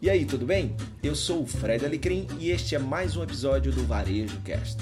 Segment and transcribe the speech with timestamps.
[0.00, 0.76] E aí, tudo bem?
[1.02, 4.76] Eu sou o Fred Alecrim e este é mais um episódio do Varejo Cast.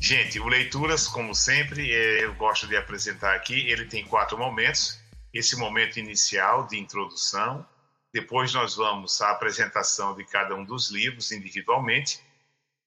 [0.00, 3.70] Gente, o Leituras, como sempre, é, eu gosto de apresentar aqui.
[3.70, 4.98] Ele tem quatro momentos.
[5.32, 7.64] Esse momento inicial de introdução.
[8.12, 12.18] Depois nós vamos à apresentação de cada um dos livros individualmente.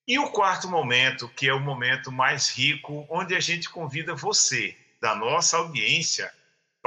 [0.06, 4.76] E o quarto momento, que é o momento mais rico, onde a gente convida você,
[5.02, 6.30] da nossa audiência,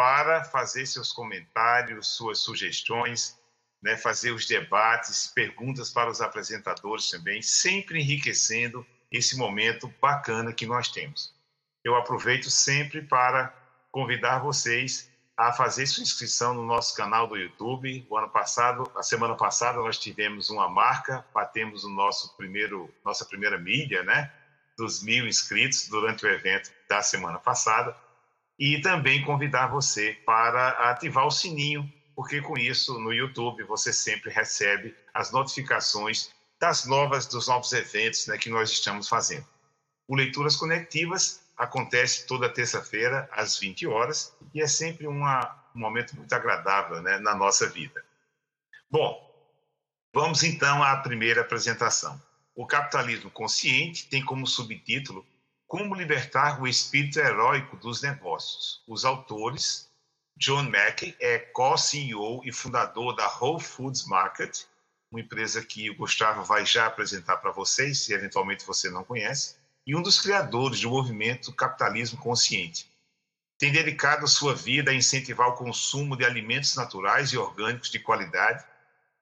[0.03, 3.39] para fazer seus comentários, suas sugestões,
[3.81, 10.67] né, fazer os debates, perguntas para os apresentadores também, sempre enriquecendo esse momento bacana que
[10.67, 11.33] nós temos.
[11.85, 13.55] Eu aproveito sempre para
[13.93, 18.05] convidar vocês a fazer sua inscrição no nosso canal do YouTube.
[18.11, 23.25] O ano passado, a semana passada, nós tivemos uma marca, batemos o nosso primeiro, nossa
[23.25, 24.33] primeira mídia, né,
[24.77, 27.97] dos mil inscritos durante o evento da semana passada.
[28.65, 34.31] E também convidar você para ativar o sininho, porque com isso no YouTube você sempre
[34.31, 39.45] recebe as notificações das novas, dos novos eventos né, que nós estamos fazendo.
[40.07, 45.41] O Leituras Conectivas acontece toda terça-feira, às 20 horas, e é sempre uma,
[45.75, 48.05] um momento muito agradável né, na nossa vida.
[48.89, 49.29] Bom,
[50.15, 52.23] vamos então à primeira apresentação.
[52.55, 55.27] O capitalismo consciente tem como subtítulo
[55.73, 58.83] Como libertar o espírito heróico dos negócios.
[58.87, 59.89] Os autores,
[60.37, 64.65] John Mackey é co-CEO e fundador da Whole Foods Market,
[65.11, 69.57] uma empresa que o Gustavo vai já apresentar para vocês, se eventualmente você não conhece,
[69.87, 72.93] e um dos criadores do movimento Capitalismo Consciente.
[73.57, 78.63] Tem dedicado sua vida a incentivar o consumo de alimentos naturais e orgânicos de qualidade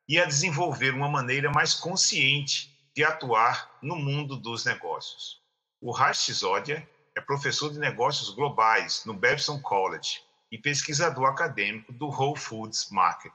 [0.08, 5.39] e a desenvolver uma maneira mais consciente de atuar no mundo dos negócios.
[5.82, 6.86] O Raj Sisodia
[7.16, 10.20] é professor de negócios globais no Babson College
[10.52, 13.32] e pesquisador acadêmico do Whole Foods Market.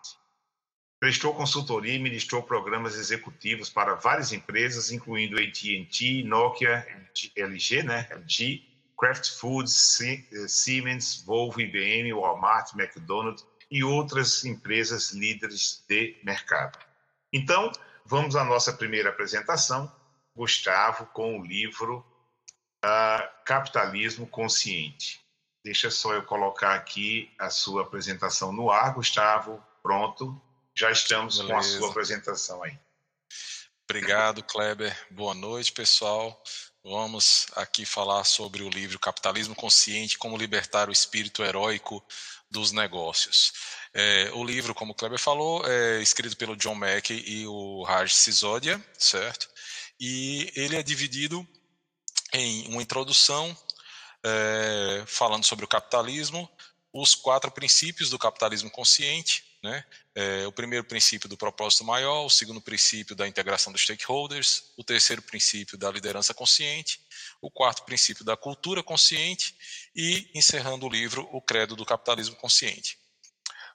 [0.99, 6.85] Prestou consultoria e ministrou programas executivos para várias empresas, incluindo AT&T, Nokia,
[7.35, 8.07] LG, né?
[8.11, 8.61] LG,
[8.95, 16.77] Kraft Foods, eh, Siemens, Volvo, IBM, Walmart, McDonald's e outras empresas líderes de mercado.
[17.33, 17.71] Então,
[18.05, 19.91] vamos à nossa primeira apresentação,
[20.35, 22.05] Gustavo, com o livro
[22.85, 25.19] uh, Capitalismo Consciente.
[25.63, 29.63] Deixa só eu colocar aqui a sua apresentação no ar, Gustavo.
[29.81, 30.39] Pronto.
[30.75, 31.53] Já estamos Beleza.
[31.53, 32.77] com a sua apresentação aí.
[33.89, 34.95] Obrigado, Kleber.
[35.09, 36.41] Boa noite, pessoal.
[36.83, 42.03] Vamos aqui falar sobre o livro Capitalismo Consciente: Como Libertar o Espírito Heróico
[42.49, 43.53] dos Negócios.
[43.93, 48.13] É, o livro, como o Kleber falou, é escrito pelo John Mackey e o Raj
[48.13, 49.49] Sisodia, certo?
[49.99, 51.47] E ele é dividido
[52.33, 53.55] em uma introdução
[54.23, 56.49] é, falando sobre o capitalismo,
[56.91, 59.83] os quatro princípios do capitalismo consciente, né?
[60.13, 64.83] É, o primeiro princípio do propósito maior, o segundo princípio da integração dos stakeholders, o
[64.83, 67.01] terceiro princípio da liderança consciente,
[67.41, 69.55] o quarto princípio da cultura consciente
[69.95, 72.97] e, encerrando o livro, o credo do capitalismo consciente.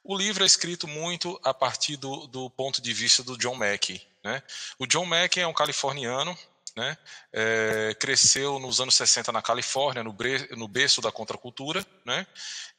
[0.02, 4.00] O livro é escrito muito a partir do, do ponto de vista do John Mackey.
[4.24, 4.42] Né?
[4.78, 6.38] O John Mackey é um californiano
[6.76, 6.96] né?
[7.32, 12.26] É, cresceu nos anos 60 na Califórnia, no, bre, no berço da contracultura, né?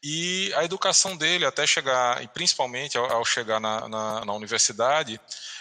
[0.03, 5.19] e a educação dele, até chegar, e principalmente ao, ao chegar na, na, na universidade,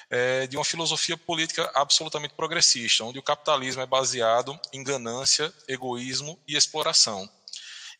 [0.08, 6.38] é de uma filosofia política absolutamente progressista, onde o capitalismo é baseado em ganância, egoísmo
[6.48, 7.28] e exploração.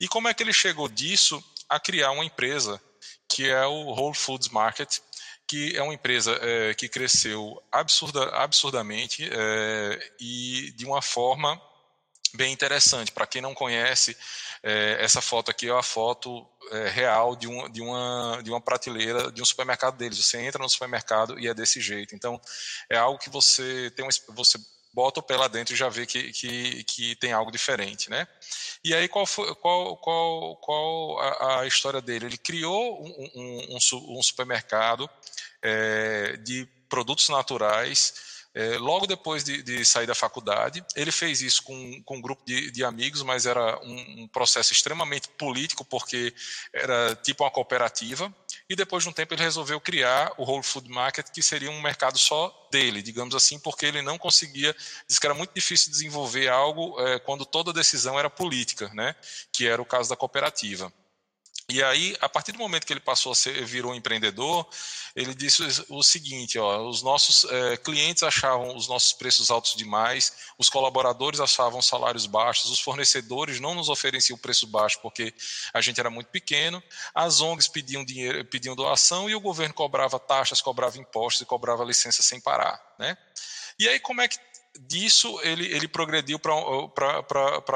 [0.01, 2.81] E como é que ele chegou disso a criar uma empresa
[3.29, 4.99] que é o Whole Foods Market,
[5.51, 11.61] que é uma empresa é, que cresceu absurda, absurdamente é, e de uma forma
[12.35, 13.11] bem interessante.
[13.11, 14.17] Para quem não conhece,
[14.63, 18.61] é, essa foto aqui é a foto é, real de, um, de, uma, de uma
[18.61, 20.25] prateleira de um supermercado deles.
[20.25, 22.15] Você entra no supermercado e é desse jeito.
[22.15, 22.41] Então,
[22.89, 24.57] é algo que você tem um, você
[24.93, 28.27] bota o pé lá dentro e já vê que, que, que tem algo diferente, né?
[28.85, 32.27] E aí qual foi qual, qual, qual a, a história dele?
[32.27, 35.09] Ele criou um, um, um supermercado
[35.63, 38.40] é, de produtos naturais.
[38.53, 42.43] É, logo depois de, de, sair da faculdade, ele fez isso com, com um grupo
[42.45, 46.35] de, de amigos, mas era um, um, processo extremamente político, porque
[46.73, 48.35] era tipo uma cooperativa.
[48.69, 51.81] E depois de um tempo, ele resolveu criar o Whole Food Market, que seria um
[51.81, 54.75] mercado só dele, digamos assim, porque ele não conseguia.
[55.09, 59.15] Diz que era muito difícil desenvolver algo é, quando toda decisão era política, né?
[59.53, 60.93] que era o caso da cooperativa.
[61.71, 64.69] E aí, a partir do momento que ele passou a ser, virou um empreendedor,
[65.15, 70.33] ele disse o seguinte: ó, os nossos é, clientes achavam os nossos preços altos demais,
[70.59, 75.33] os colaboradores achavam salários baixos, os fornecedores não nos ofereciam preço baixo porque
[75.73, 76.83] a gente era muito pequeno,
[77.15, 81.85] as ONGs pediam dinheiro, pediam doação e o governo cobrava taxas, cobrava impostos e cobrava
[81.85, 83.17] licença sem parar, né?
[83.79, 84.39] E aí, como é que
[84.87, 86.55] disso ele, ele progrediu para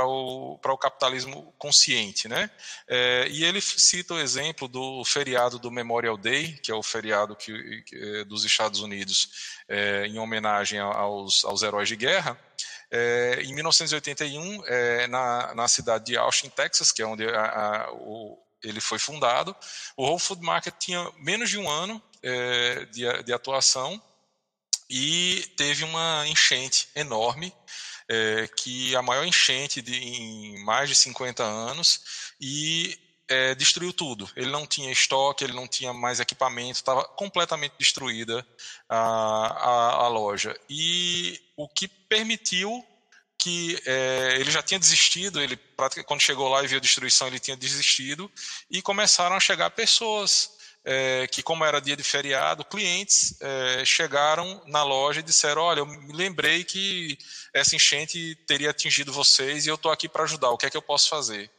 [0.06, 2.28] o, o capitalismo consciente.
[2.28, 2.50] Né?
[2.88, 7.36] É, e ele cita o exemplo do feriado do Memorial Day, que é o feriado
[7.36, 12.38] que, que é dos Estados Unidos é, em homenagem aos, aos heróis de guerra.
[12.90, 17.92] É, em 1981, é, na, na cidade de Austin, Texas, que é onde a, a,
[17.92, 19.54] o, ele foi fundado,
[19.96, 24.00] o Whole Food Market tinha menos de um ano é, de, de atuação
[24.88, 27.52] e teve uma enchente enorme,
[28.08, 32.98] é, que a maior enchente de, em mais de 50 anos, e
[33.28, 34.28] é, destruiu tudo.
[34.36, 38.46] Ele não tinha estoque, ele não tinha mais equipamento, estava completamente destruída
[38.88, 40.58] a, a, a, loja.
[40.68, 42.84] E o que permitiu
[43.38, 45.58] que é, ele já tinha desistido, ele
[46.06, 48.30] quando chegou lá e viu a destruição, ele tinha desistido,
[48.70, 50.50] e começaram a chegar pessoas
[50.84, 55.80] é, que, como era dia de feriado, clientes é, chegaram na loja e disseram: Olha,
[55.80, 57.16] eu me lembrei que
[57.54, 60.76] essa enchente teria atingido vocês e eu estou aqui para ajudar, o que é que
[60.76, 61.50] eu posso fazer?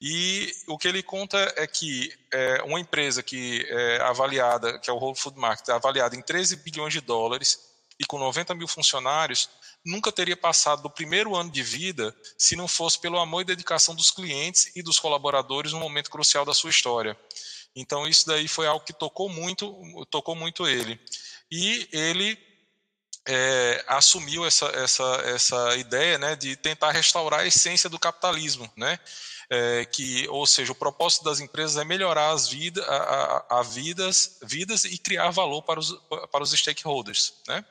[0.00, 4.92] E o que ele conta é que é, uma empresa que é avaliada, que é
[4.92, 7.58] o Whole Food Market, é avaliada em 13 bilhões de dólares
[7.98, 9.48] e com 90 mil funcionários,
[9.84, 13.94] nunca teria passado do primeiro ano de vida se não fosse pelo amor e dedicação
[13.94, 17.16] dos clientes e dos colaboradores no momento crucial da sua história.
[17.74, 21.00] Então isso daí foi algo que tocou muito, tocou muito ele.
[21.50, 22.38] E ele
[23.26, 28.98] é, assumiu essa, essa, essa ideia né, de tentar restaurar a essência do capitalismo, né?
[29.50, 33.62] É, que, ou seja, o propósito das empresas é melhorar as vidas, a, a, a,
[33.62, 35.92] vidas, vidas e criar valor para os,
[36.32, 37.62] para os stakeholders, né?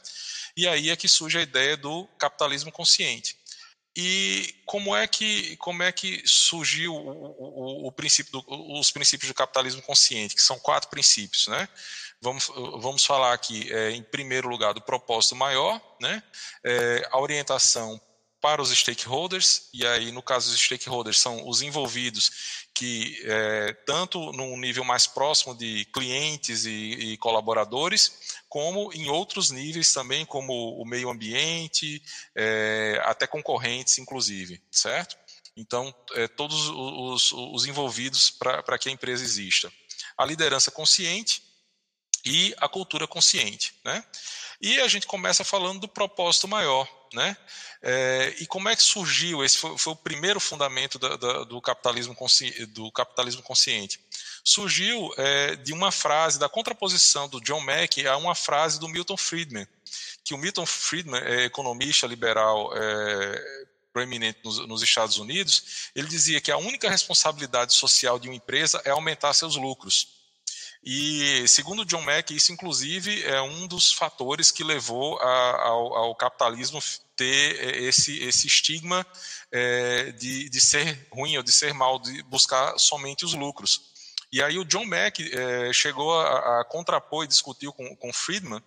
[0.56, 3.36] E aí é que surge a ideia do capitalismo consciente.
[3.96, 9.30] E como é que, como é que surgiu o, o, o princípio do, os princípios
[9.30, 11.70] do capitalismo consciente, que são quatro princípios, né?
[12.20, 16.24] Vamos, vamos falar aqui, é, em primeiro lugar, do propósito maior, né?
[16.66, 18.02] É, a orientação
[18.42, 24.32] para os stakeholders, e aí, no caso dos stakeholders, são os envolvidos que, é, tanto
[24.32, 30.82] no nível mais próximo de clientes e, e, colaboradores, como em outros níveis também, como
[30.82, 32.02] o meio ambiente,
[32.36, 35.16] é, até concorrentes, inclusive, certo?
[35.56, 39.72] Então, é, todos os, os envolvidos para que a empresa exista.
[40.18, 41.44] A liderança consciente
[42.26, 44.04] e a cultura consciente, né?
[44.60, 47.38] E a gente começa falando do propósito maior, né?
[47.82, 49.44] É, e como é que surgiu?
[49.44, 52.16] Esse foi, foi o primeiro fundamento da, da, do, capitalismo
[52.70, 54.00] do capitalismo consciente.
[54.44, 59.18] Surgiu é, de uma frase, da contraposição do John Mack a uma frase do Milton
[59.18, 59.68] Friedman,
[60.24, 66.42] que o Milton Friedman é economista liberal é, proeminente nos, nos Estados Unidos, ele dizia
[66.42, 70.23] que a única responsabilidade social de uma empresa é aumentar seus lucros.
[70.86, 76.16] E, segundo John Mack, isso inclusive é um dos fatores que levou a, ao, ao,
[76.16, 76.82] capitalismo
[77.16, 79.08] ter é, esse, esse estigma
[79.50, 83.94] é, de, de ser ruim ou de ser mal, de buscar somente os lucros.
[84.30, 88.62] E aí o John Mack é, chegou a, a, contrapor e discutiu com, com Friedman,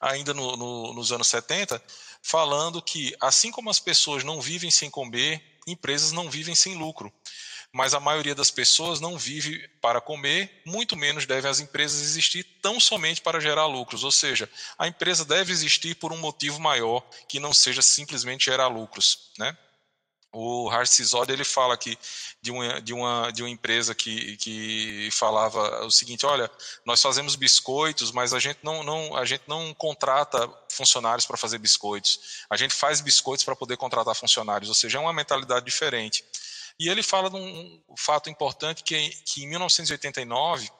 [0.00, 1.80] ainda no, no, nos anos 70,
[2.20, 7.12] falando que assim como as pessoas não vivem sem comer, empresas não vivem sem lucro
[7.72, 12.44] mas a maioria das pessoas não vive para comer, muito menos devem as empresas existir
[12.62, 14.48] tão somente para gerar lucros, ou seja,
[14.78, 19.56] a empresa deve existir por um motivo maior que não seja simplesmente gerar lucros, né?
[20.38, 21.98] O Harcisod ele fala aqui
[22.42, 26.50] de uma, de uma, de uma empresa que, que falava o seguinte: olha,
[26.84, 31.56] nós fazemos biscoitos, mas a gente não, não, a gente não contrata funcionários para fazer
[31.56, 32.44] biscoitos.
[32.50, 36.22] A gente faz biscoitos para poder contratar funcionários, ou seja, é uma mentalidade diferente.
[36.78, 40.70] E ele fala de um fato importante que, que em 1989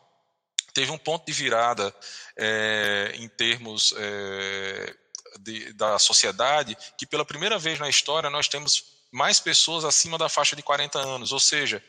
[0.75, 1.95] teve um ponto de virada
[2.37, 4.95] é, em termos é,
[5.41, 10.29] de, da sociedade, que pela primeira vez na história nós temos mais pessoas acima da
[10.29, 11.83] faixa de 40 anos, ou seja,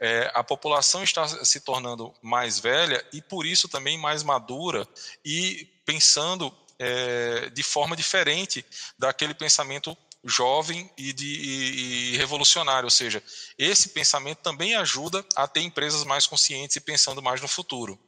[0.00, 4.88] é, a população está se tornando mais velha e por isso também mais madura
[5.24, 8.64] e pensando é, de forma diferente
[8.98, 13.22] daquele pensamento jovem e, de, e, e revolucionário, ou seja,
[13.58, 17.98] esse pensamento também ajuda a ter empresas mais conscientes e pensando mais no futuro.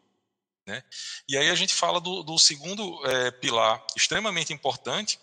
[0.67, 0.83] Né?
[1.29, 5.19] E aí a gente fala do, do segundo é, pilar extremamente importante,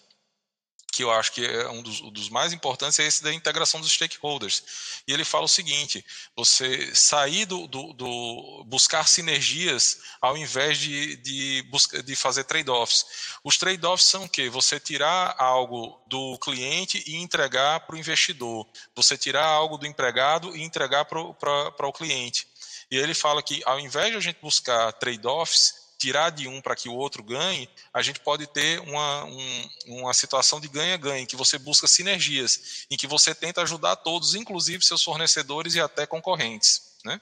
[0.92, 3.80] que eu acho que é um dos, um dos, mais importantes, é esse da integração
[3.80, 5.02] dos stakeholders.
[5.08, 6.06] E ele fala o seguinte:
[6.36, 11.66] você sair do, do, do buscar sinergias ao invés de, de,
[12.04, 13.06] de fazer trade-offs.
[13.44, 14.50] Os trade-offs são o quê?
[14.50, 18.68] Você tirar algo do cliente e entregar para o investidor.
[18.94, 22.48] Você tirar algo do empregado e entregar para o cliente.
[22.92, 26.76] E ele fala que ao invés de a gente buscar trade-offs, tirar de um para
[26.76, 31.28] que o outro ganhe, a gente pode ter uma, um, uma situação de ganha-ganha, em
[31.28, 36.08] que você busca sinergias, em que você tenta ajudar todos, inclusive seus fornecedores e até
[36.08, 36.98] concorrentes.
[37.06, 37.22] Né?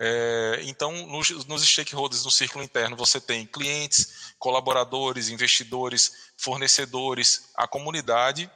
[0.00, 7.68] É, então, nos, nos stakeholders no círculo interno, você tem clientes, colaboradores, investidores, fornecedores, a
[7.68, 8.50] comunidade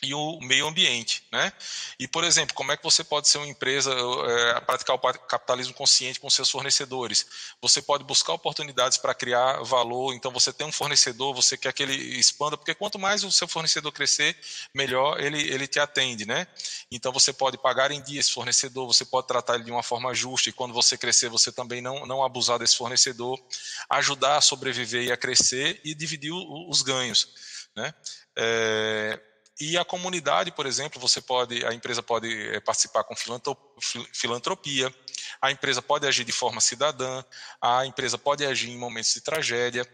[0.00, 1.52] e o meio ambiente, né?
[1.98, 5.74] E por exemplo, como é que você pode ser uma empresa é, praticar o capitalismo
[5.74, 7.26] consciente com seus fornecedores?
[7.60, 10.14] Você pode buscar oportunidades para criar valor.
[10.14, 13.48] Então você tem um fornecedor, você quer que ele expanda, porque quanto mais o seu
[13.48, 14.36] fornecedor crescer,
[14.72, 16.46] melhor ele ele te atende, né?
[16.92, 20.14] Então você pode pagar em dia esse fornecedor, você pode tratar ele de uma forma
[20.14, 23.36] justa e quando você crescer, você também não não abusar desse fornecedor,
[23.90, 27.28] ajudar a sobreviver e a crescer e dividir os ganhos,
[27.74, 27.92] né?
[28.36, 29.20] É,
[29.60, 33.14] e a comunidade, por exemplo, você pode, a empresa pode eh, participar com
[34.12, 34.94] filantropia,
[35.42, 37.24] a empresa pode agir de forma cidadã,
[37.60, 39.86] a empresa pode agir em momentos de tragédia,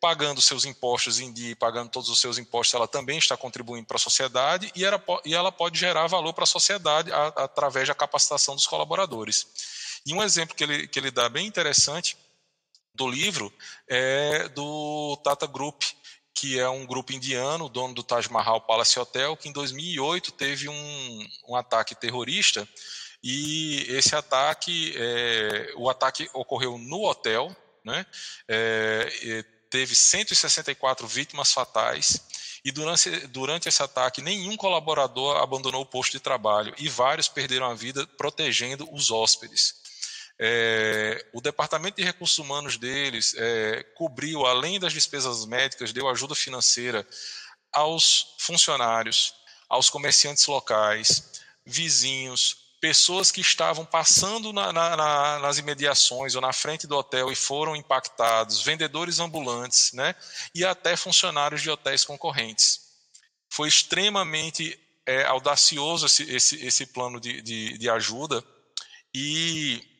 [0.00, 3.96] pagando seus impostos em dia, pagando todos os seus impostos, ela também está contribuindo para
[3.96, 7.94] a sociedade e ela, e ela pode gerar valor para a sociedade a, através da
[7.94, 9.46] capacitação dos colaboradores.
[10.06, 12.16] E um exemplo que ele, que ele dá bem interessante
[12.94, 13.52] do livro
[13.88, 15.82] é do Tata Group,
[16.38, 20.68] que é um grupo indiano, dono do Taj Mahal Palace Hotel, que em 2008 teve
[20.68, 22.66] um, um ataque terrorista
[23.20, 27.54] e esse ataque, é, o ataque ocorreu no hotel,
[27.84, 28.06] né?
[28.46, 32.22] É, teve 164 vítimas fatais
[32.64, 37.66] e durante, durante esse ataque nenhum colaborador abandonou o posto de trabalho e vários perderam
[37.66, 39.87] a vida protegendo os hóspedes.
[40.40, 46.34] É, o departamento de recursos humanos deles é, cobriu, além das despesas médicas, deu ajuda
[46.34, 47.06] financeira
[47.72, 49.34] aos funcionários,
[49.68, 56.52] aos comerciantes locais, vizinhos, pessoas que estavam passando na, na, na, nas imediações ou na
[56.52, 60.14] frente do hotel e foram impactados, vendedores ambulantes, né,
[60.54, 62.80] e até funcionários de hotéis concorrentes.
[63.50, 68.44] Foi extremamente é, audacioso esse, esse, esse plano de, de, de ajuda
[69.12, 69.97] e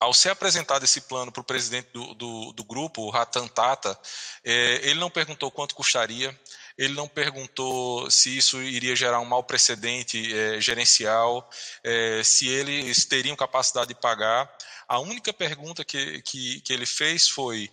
[0.00, 3.98] ao ser apresentado esse plano para o presidente do, do, do, grupo, o Ratan Tata,
[4.44, 6.38] é, ele não perguntou quanto custaria,
[6.76, 11.48] ele não perguntou se isso iria gerar um mau precedente é, gerencial,
[11.82, 14.48] é, se eles teriam capacidade de pagar.
[14.86, 17.68] A única pergunta que, que, que ele fez foi: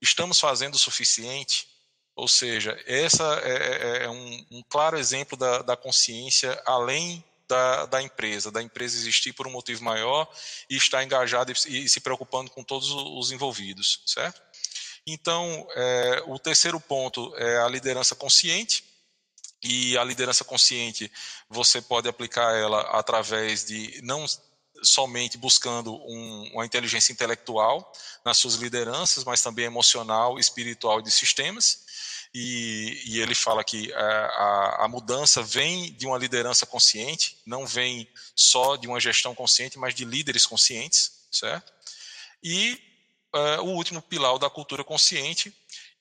[0.00, 1.68] estamos fazendo o suficiente?
[2.16, 7.86] Ou seja, essa é, é, é um, um, claro exemplo da, da consciência além da,
[7.86, 10.28] da empresa, da empresa existir por um motivo maior
[10.68, 14.40] e estar engajada e, e se preocupando com todos os envolvidos, certo?
[15.06, 18.84] Então, é, o terceiro ponto é a liderança consciente.
[19.62, 21.10] E a liderança consciente,
[21.48, 24.24] você pode aplicar ela através de não
[24.82, 27.90] somente buscando um, uma inteligência intelectual
[28.24, 31.85] nas suas lideranças, mas também emocional, espiritual e de sistemas.
[32.38, 37.38] E, e ele fala que a, é, a, a, mudança vem de uma liderança consciente,
[37.46, 41.72] não vem só de uma gestão consciente, mas de líderes conscientes, certo?
[42.44, 42.78] E
[43.34, 45.50] é, o último pilar da cultura consciente,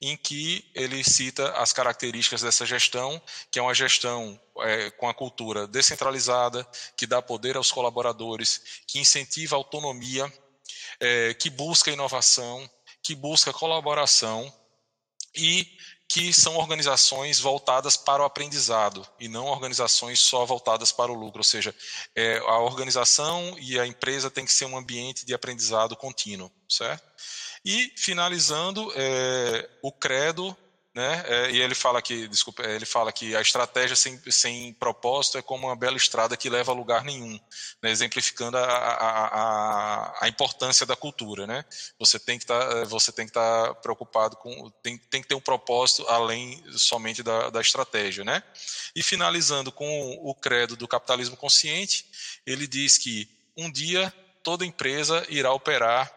[0.01, 5.13] em que ele cita as características dessa gestão, que é uma gestão é, com a
[5.13, 10.30] cultura descentralizada, que dá poder aos colaboradores, que incentiva a autonomia,
[11.00, 12.70] é, que busca inovação,
[13.01, 14.54] que busca colaboração
[15.34, 15.77] e
[16.08, 21.40] que são organizações voltadas para o aprendizado e não organizações só voltadas para o lucro.
[21.40, 21.76] Ou seja,
[22.16, 27.04] é, a organização e a empresa tem que ser um ambiente de aprendizado contínuo, certo?
[27.64, 30.56] E finalizando, é, o credo
[30.96, 31.25] né?
[31.28, 35.38] É, e ele fala que, desculpa, é, ele fala que a estratégia sem, sem propósito
[35.38, 37.38] é como uma bela estrada que leva a lugar nenhum,
[37.84, 37.92] né?
[37.92, 41.66] exemplificando a, a, a, a, importância da cultura, né?
[42.00, 45.28] Você tem que estar, tá, você tem que estar tá preocupado com, tem, tem que
[45.28, 48.42] ter um propósito além somente da, da estratégia, né?
[48.96, 52.06] E finalizando com o credo do capitalismo consciente,
[52.46, 56.10] ele diz que um dia toda empresa irá operar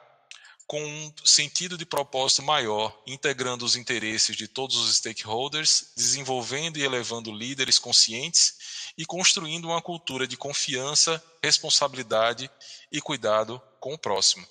[0.69, 6.83] com um sentido de propósito maior, integrando os interesses de todos os stakeholders, desenvolvendo e
[6.83, 12.51] elevando líderes conscientes e construindo uma cultura de confiança, responsabilidade
[12.93, 14.47] e cuidado com o próximo.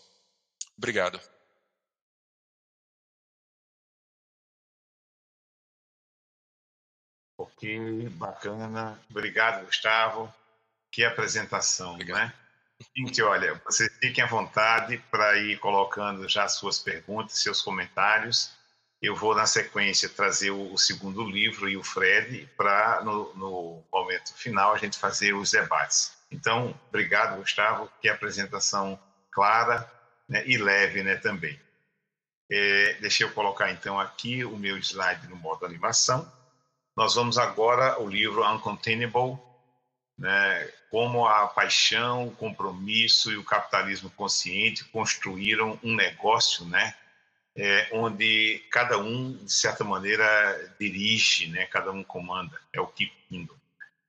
[0.75, 1.21] Obrigado.
[7.37, 8.99] Ok, bacana.
[9.07, 10.33] Obrigado, Gustavo.
[10.91, 12.17] Que apresentação, Obrigado.
[12.17, 12.46] né?
[12.95, 18.51] Gente, olha, vocês fiquem à vontade para ir colocando já suas perguntas, seus comentários.
[19.01, 24.33] Eu vou, na sequência, trazer o, segundo livro e o Fred para, no, no, momento
[24.35, 26.17] final, a gente fazer os debates.
[26.31, 27.91] Então, obrigado, Gustavo.
[28.01, 28.99] Que apresentação
[29.31, 29.89] clara
[30.27, 31.59] né, e leve né, também.
[32.49, 36.31] É, deixa eu colocar, então, aqui o meu slide no modo animação.
[36.95, 39.37] Nós vamos agora ao livro Uncontainable,
[40.17, 46.95] né, como a paixão, o compromisso e o capitalismo consciente construíram um negócio, né,
[47.55, 52.59] é, onde cada um, de certa maneira, dirige, né, cada um comanda.
[52.71, 53.57] É o Kip Tindall.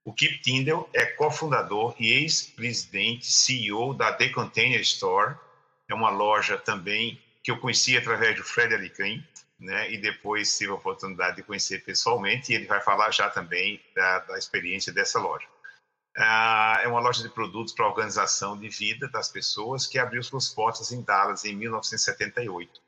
[0.04, 5.34] O Kip Tindall é cofundador e ex-presidente, CEO da The Container Store,
[5.88, 9.24] é uma loja também que eu conheci através do Fred Alicrim,
[9.58, 9.90] né?
[9.90, 14.20] E depois tive a oportunidade de conhecer pessoalmente e ele vai falar já também da,
[14.20, 15.46] da experiência dessa loja.
[16.20, 20.48] Ah, é uma loja de produtos para organização de vida das pessoas que abriu suas
[20.48, 22.80] portas em Dallas em 1978.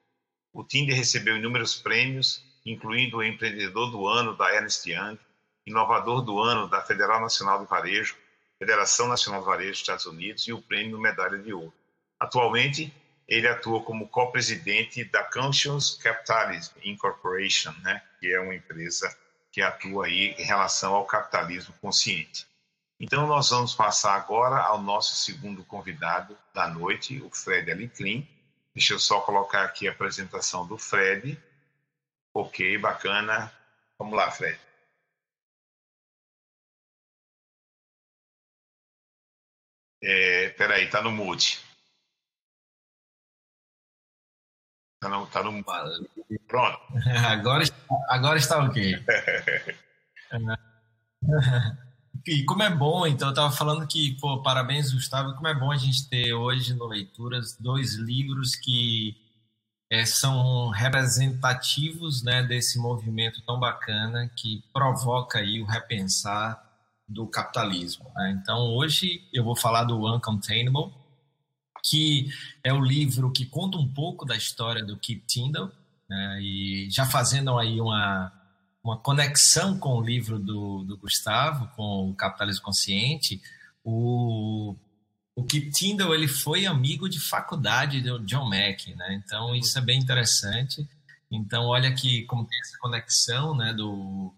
[0.52, 5.16] O Tinder recebeu inúmeros prêmios, incluindo o Empreendedor do Ano da Ernst Young,
[5.64, 8.16] Inovador do Ano da Federal Nacional do Varejo,
[8.58, 11.72] Federação Nacional do Varejo dos Estados Unidos e o Prêmio Medalha de Ouro.
[12.18, 12.92] Atualmente,
[13.28, 19.16] ele atua como co-presidente da Conscious Capitalism Incorporation, né, que é uma empresa
[19.52, 22.49] que atua aí em relação ao capitalismo consciente.
[23.02, 28.28] Então, nós vamos passar agora ao nosso segundo convidado da noite, o Fred Alicrim.
[28.74, 31.42] Deixa eu só colocar aqui a apresentação do Fred.
[32.34, 33.50] Ok, bacana.
[33.98, 34.60] Vamos lá, Fred.
[40.02, 41.64] É, peraí, tá no mute.
[45.00, 45.64] Tá no, tá no...
[46.46, 46.78] Pronto.
[47.30, 47.64] Agora,
[48.10, 48.94] agora está ok.
[52.26, 55.70] e como é bom, então, eu estava falando que, pô, parabéns, Gustavo, como é bom
[55.70, 59.16] a gente ter hoje no Leituras dois livros que
[59.90, 66.62] é, são representativos né, desse movimento tão bacana que provoca aí o repensar
[67.08, 68.10] do capitalismo.
[68.14, 68.38] Né?
[68.40, 70.92] Então, hoje eu vou falar do Uncontainable,
[71.82, 72.30] que
[72.62, 75.72] é o livro que conta um pouco da história do Keith Tyndall,
[76.08, 78.32] né, e já fazendo aí uma,
[78.82, 83.40] uma conexão com o livro do, do Gustavo, com o Capitalismo Consciente,
[83.84, 84.74] o,
[85.34, 89.22] o Keith Tyndall ele foi amigo de faculdade do John Mack, né?
[89.24, 90.88] então isso é bem interessante.
[91.30, 94.34] Então olha que como tem essa conexão né, do,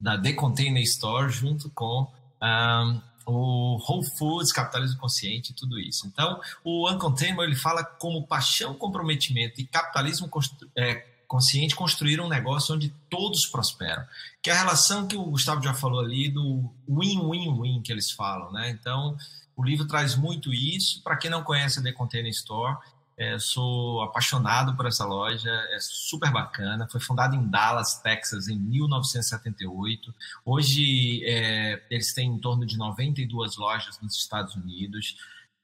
[0.00, 2.10] da The Container Store junto com
[2.42, 6.06] um, o Whole Foods, capitalismo consciente, tudo isso.
[6.06, 10.28] Então, o Uncontainable ele fala como paixão, comprometimento e capitalismo
[10.76, 14.04] é, consciente construíram um negócio onde todos prosperam.
[14.42, 18.52] Que é a relação que o Gustavo já falou ali do win-win-win que eles falam,
[18.52, 18.68] né?
[18.68, 19.16] Então,
[19.56, 21.02] o livro traz muito isso.
[21.02, 22.76] Para quem não conhece a The Container Store,
[23.16, 26.86] é, sou apaixonado por essa loja, é super bacana.
[26.90, 30.14] Foi fundada em Dallas, Texas, em 1978.
[30.44, 35.16] Hoje é, eles têm em torno de 92 lojas nos Estados Unidos.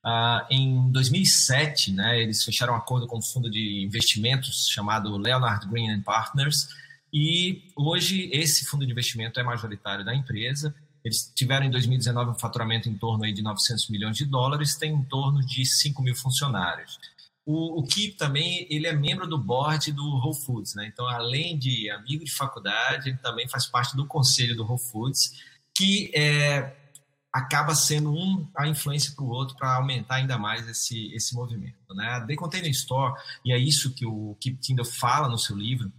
[0.04, 5.66] Ah, em 2007, né, eles fecharam um acordo com um fundo de investimentos chamado Leonard
[5.68, 6.68] Green Partners.
[7.12, 10.74] E hoje esse fundo de investimento é majoritário da empresa.
[11.04, 14.92] Eles tiveram em 2019 um faturamento em torno aí de 900 milhões de dólares, tem
[14.92, 16.98] em torno de 5 mil funcionários.
[17.46, 20.86] O, o Kip também ele é membro do board do Whole Foods, né?
[20.86, 25.32] Então, além de amigo de faculdade, ele também faz parte do conselho do Whole Foods,
[25.74, 26.76] que é,
[27.38, 31.94] acaba sendo um a influência para o outro para aumentar ainda mais esse, esse movimento.
[31.94, 32.06] Né?
[32.06, 35.90] A The Container Store, e é isso que o Kip Tindall fala no seu livro,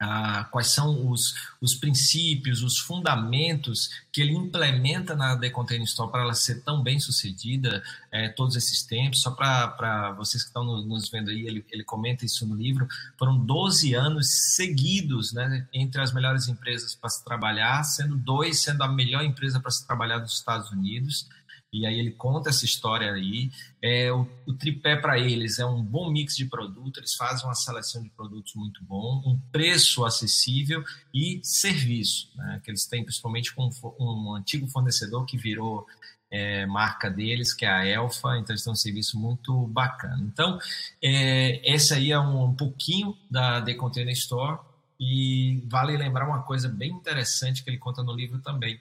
[0.00, 6.10] ah, quais são os, os princípios, os fundamentos que ele implementa na The Container Store
[6.10, 9.22] para ela ser tão bem sucedida é, todos esses tempos.
[9.22, 12.88] Só para vocês que estão nos vendo aí, ele, ele comenta isso no livro.
[13.18, 18.82] Foram 12 anos seguidos né, entre as melhores empresas para se trabalhar, sendo dois sendo
[18.82, 21.28] a melhor empresa para se trabalhar nos Estados Unidos.
[21.74, 23.50] E aí ele conta essa história aí.
[23.82, 27.54] É, o, o tripé para eles é um bom mix de produto, eles fazem uma
[27.54, 33.52] seleção de produtos muito bom, um preço acessível e serviço, né, que eles têm principalmente
[33.52, 35.84] com um antigo fornecedor que virou
[36.30, 40.22] é, marca deles, que é a Elfa, então eles têm um serviço muito bacana.
[40.32, 40.58] Então,
[41.02, 44.60] é, essa aí é um, um pouquinho da The Container Store
[44.98, 48.78] e vale lembrar uma coisa bem interessante que ele conta no livro também,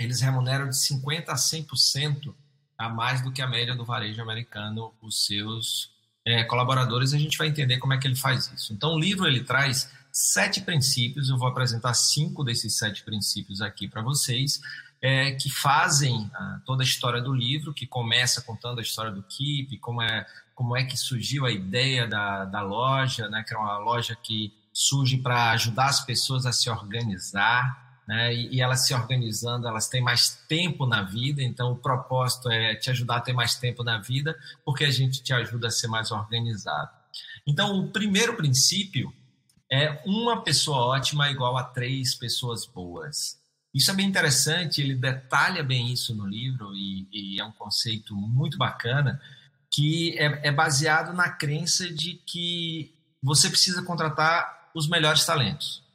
[0.00, 2.34] eles remuneram de 50% a 100%
[2.78, 5.92] a mais do que a média do varejo americano os seus
[6.24, 8.72] é, colaboradores, a gente vai entender como é que ele faz isso.
[8.72, 13.86] Então, o livro ele traz sete princípios, eu vou apresentar cinco desses sete princípios aqui
[13.86, 14.60] para vocês,
[15.02, 19.22] é, que fazem ah, toda a história do livro, que começa contando a história do
[19.22, 23.58] Keep, como é, como é que surgiu a ideia da, da loja, né, que é
[23.58, 28.88] uma loja que surge para ajudar as pessoas a se organizar, né, e, e, elas
[28.88, 33.20] se organizando, elas têm mais tempo na vida, então o propósito é te ajudar a
[33.20, 36.90] ter mais tempo na vida, porque a gente te ajuda a ser mais organizado.
[37.46, 39.14] Então, o primeiro princípio
[39.70, 43.38] é uma pessoa ótima igual a três pessoas boas.
[43.72, 48.16] Isso é bem interessante, ele detalha bem isso no livro e, e é um conceito
[48.16, 49.22] muito bacana,
[49.70, 52.92] que é, é baseado na crença de que
[53.22, 55.88] você precisa contratar os melhores talentos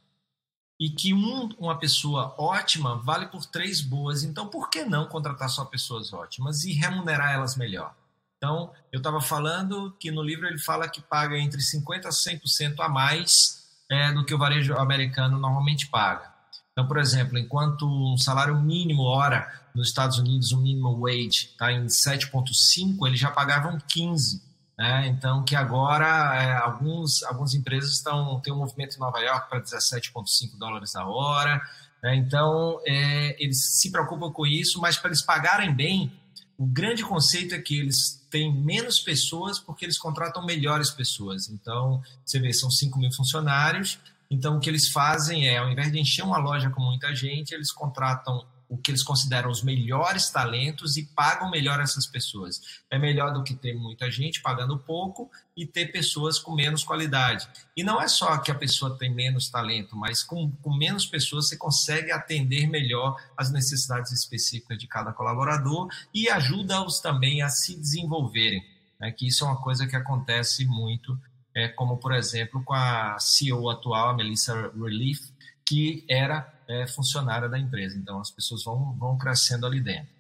[0.80, 4.24] e que um, uma pessoa ótima vale por três boas.
[4.24, 7.94] Então, por que não contratar só pessoas ótimas e remunerar elas melhor?
[8.38, 12.76] Então, eu estava falando que no livro ele fala que paga entre 50% a 100%
[12.80, 16.34] a mais é, do que o varejo americano normalmente paga.
[16.72, 21.72] Então, por exemplo, enquanto um salário mínimo hora nos Estados Unidos, o mínimo wage está
[21.72, 24.44] em 7,5, eles já pagavam 15.
[24.78, 25.08] Né?
[25.08, 29.62] Então, que agora é, alguns, algumas empresas estão tem um movimento em Nova York para
[29.62, 31.62] 17,5 dólares a hora.
[32.04, 32.16] Né?
[32.16, 36.12] Então, é, eles se preocupam com isso, mas para eles pagarem bem,
[36.58, 41.50] o grande conceito é que eles têm menos pessoas porque eles contratam melhores pessoas.
[41.50, 43.98] Então, você vê, são 5 mil funcionários.
[44.30, 47.54] Então, o que eles fazem é, ao invés de encher uma loja com muita gente,
[47.54, 52.62] eles contratam o que eles consideram os melhores talentos e pagam melhor essas pessoas.
[52.90, 57.48] É melhor do que ter muita gente pagando pouco e ter pessoas com menos qualidade.
[57.78, 61.48] E não é só que a pessoa tem menos talento, mas com, com menos pessoas
[61.48, 67.76] você consegue atender melhor as necessidades específicas de cada colaborador e ajuda-os também a se
[67.76, 68.66] desenvolverem.
[69.00, 69.12] Né?
[69.12, 71.20] Que isso é uma coisa que acontece muito,
[71.54, 75.30] é, como por exemplo com a CEO atual, a Melissa Relief,
[75.68, 77.98] que era é, funcionária da empresa.
[77.98, 80.14] Então, as pessoas vão, vão crescendo ali dentro.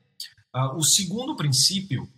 [0.56, 2.10] Uh, o segundo princípio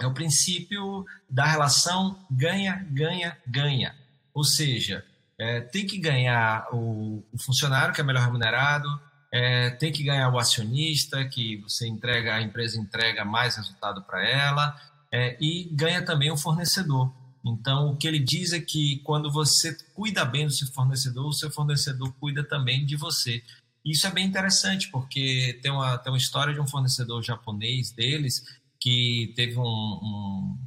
[0.00, 3.94] é o princípio da relação ganha, ganha, ganha.
[4.32, 5.04] Ou seja,
[5.38, 8.88] é, tem que ganhar o, o, funcionário que é melhor remunerado,
[9.32, 14.26] é, tem que ganhar o acionista, que você entrega, a empresa entrega mais resultado para
[14.26, 14.74] ela,
[15.12, 17.12] é, e ganha também o fornecedor.
[17.44, 21.32] Então, o que ele diz é que quando você cuida bem do seu fornecedor, o
[21.32, 23.42] seu fornecedor cuida também de você.
[23.84, 28.44] Isso é bem interessante, porque tem uma, tem uma história de um fornecedor japonês deles
[28.78, 30.58] que teve um, um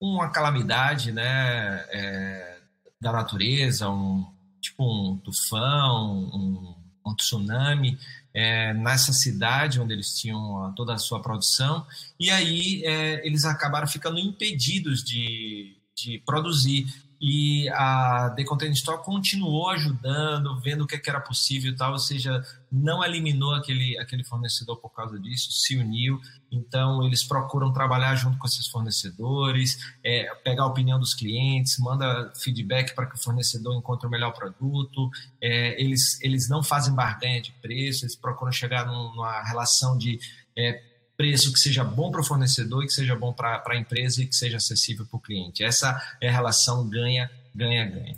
[0.00, 2.60] uma calamidade né, é,
[3.00, 4.26] da natureza, um,
[4.60, 6.74] tipo um tufão, um,
[7.10, 7.98] um tsunami,
[8.34, 11.86] é, nessa cidade onde eles tinham toda a sua produção,
[12.20, 16.86] e aí é, eles acabaram ficando impedidos de, de produzir.
[17.20, 21.76] E a The Container Store continuou ajudando, vendo o que, é que era possível e
[21.76, 26.20] tal, ou seja, não eliminou aquele, aquele fornecedor por causa disso, se uniu.
[26.52, 32.32] Então, eles procuram trabalhar junto com esses fornecedores, é, pegar a opinião dos clientes, manda
[32.36, 35.10] feedback para que o fornecedor encontre o melhor produto.
[35.40, 40.18] É, eles, eles não fazem barganha de preço, eles procuram chegar numa relação de
[40.56, 44.22] é, preço que seja bom para o fornecedor e que seja bom para a empresa
[44.22, 45.64] e que seja acessível para o cliente.
[45.64, 48.16] Essa é a relação ganha, ganha, ganha.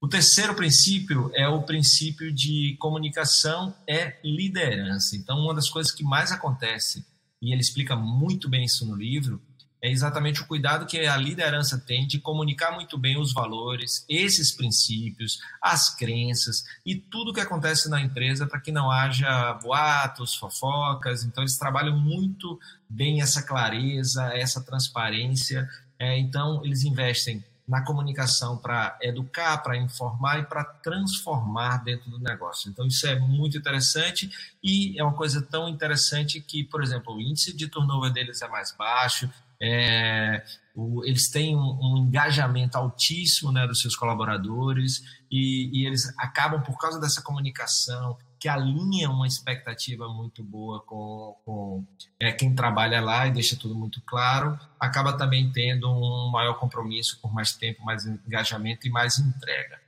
[0.00, 5.14] O terceiro princípio é o princípio de comunicação é liderança.
[5.14, 7.04] Então, uma das coisas que mais acontece,
[7.42, 9.42] e ele explica muito bem isso no livro,
[9.82, 14.52] é exatamente o cuidado que a liderança tem de comunicar muito bem os valores, esses
[14.52, 21.24] princípios, as crenças e tudo que acontece na empresa para que não haja boatos, fofocas.
[21.24, 25.68] Então, eles trabalham muito bem essa clareza, essa transparência.
[25.98, 32.18] É, então, eles investem na comunicação para educar, para informar e para transformar dentro do
[32.18, 32.68] negócio.
[32.68, 34.28] Então, isso é muito interessante
[34.62, 38.48] e é uma coisa tão interessante que, por exemplo, o índice de turnover deles é
[38.48, 39.30] mais baixo,
[39.62, 40.42] é,
[40.74, 46.62] o, eles têm um, um, engajamento altíssimo né, dos seus colaboradores e, e, eles acabam,
[46.62, 51.84] por causa dessa comunicação, que alinha uma expectativa muito boa com, com
[52.18, 57.20] é, quem trabalha lá e deixa tudo muito claro, acaba também tendo um maior compromisso
[57.20, 59.78] por mais tempo, mais engajamento e mais entrega.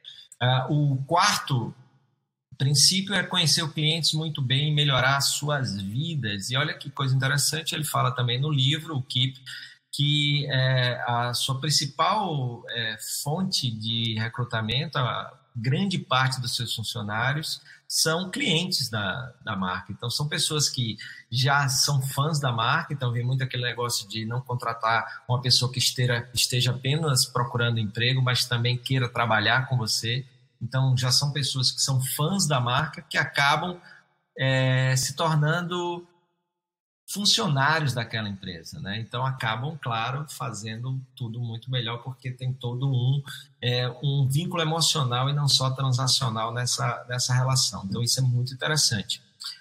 [0.42, 1.74] Uh, o quarto
[2.58, 6.50] princípio é conhecer os clientes muito bem e melhorar as suas vidas.
[6.50, 9.38] E olha que coisa interessante, ele fala também no livro, o Keep,
[9.92, 14.98] que é, a sua principal é, fonte de recrutamento
[15.54, 19.92] grande parte dos seus funcionários são clientes da, da marca.
[19.92, 20.96] Então, são pessoas que
[21.30, 25.70] já são fãs da marca, então vem muito aquele negócio de não contratar uma pessoa
[25.70, 30.24] que esteja, esteja apenas procurando emprego, mas também queira trabalhar com você.
[30.62, 33.80] Então, já são pessoas que são fãs da marca que acabam
[34.38, 36.06] é, se tornando
[37.12, 38.98] funcionários daquela empresa, né?
[38.98, 43.22] Então acabam, claro, fazendo tudo muito melhor porque tem todo um
[43.60, 47.84] é, um vínculo emocional e não só transacional nessa nessa relação.
[47.84, 49.20] Então isso é muito interessante.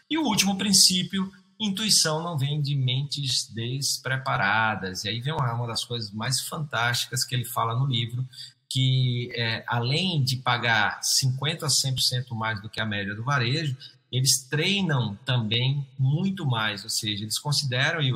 [0.10, 5.04] E o último princípio, intuição não vem de mentes despreparadas.
[5.04, 8.26] E aí vem uma, uma das coisas mais fantásticas que ele fala no livro,
[8.72, 13.76] que é, além de pagar 50 a 100% mais do que a média do varejo,
[14.10, 18.10] eles treinam também muito mais, ou seja, eles consideram, e,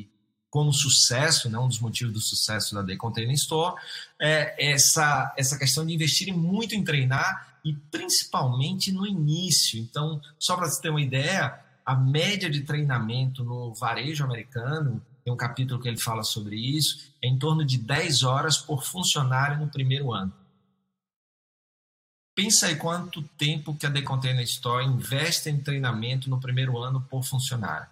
[0.00, 0.08] e
[0.50, 3.74] como sucesso, né, um dos motivos do sucesso da The Container Store,
[4.20, 9.80] é essa, essa questão de investirem muito em treinar e principalmente no início.
[9.80, 15.32] Então, só para você ter uma ideia, a média de treinamento no varejo americano, tem
[15.32, 19.58] um capítulo que ele fala sobre isso, é em torno de 10 horas por funcionário
[19.58, 20.32] no primeiro ano.
[22.36, 27.00] Pensa aí quanto tempo que a The Container Store investe em treinamento no primeiro ano
[27.08, 27.88] por funcionário.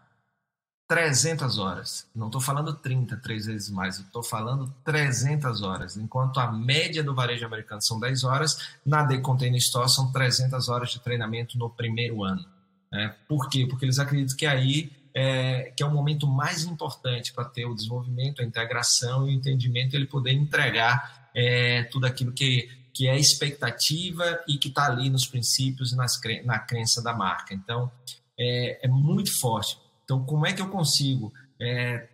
[0.88, 2.06] 300 horas.
[2.14, 3.98] Não estou falando 30, três vezes mais.
[3.98, 5.96] Estou falando 300 horas.
[5.96, 10.68] Enquanto a média do varejo americano são 10 horas, na The Container Store são 300
[10.68, 12.44] horas de treinamento no primeiro ano.
[12.92, 13.66] É, por quê?
[13.66, 17.74] Porque eles acreditam que aí é, que é o momento mais importante para ter o
[17.74, 23.18] desenvolvimento, a integração e o entendimento, ele poder entregar é, tudo aquilo que que é
[23.18, 27.54] expectativa e que está ali nos princípios e nas, na crença da marca.
[27.54, 27.90] Então,
[28.38, 29.78] é, é, muito forte.
[30.04, 32.08] Então, como é que eu consigo é,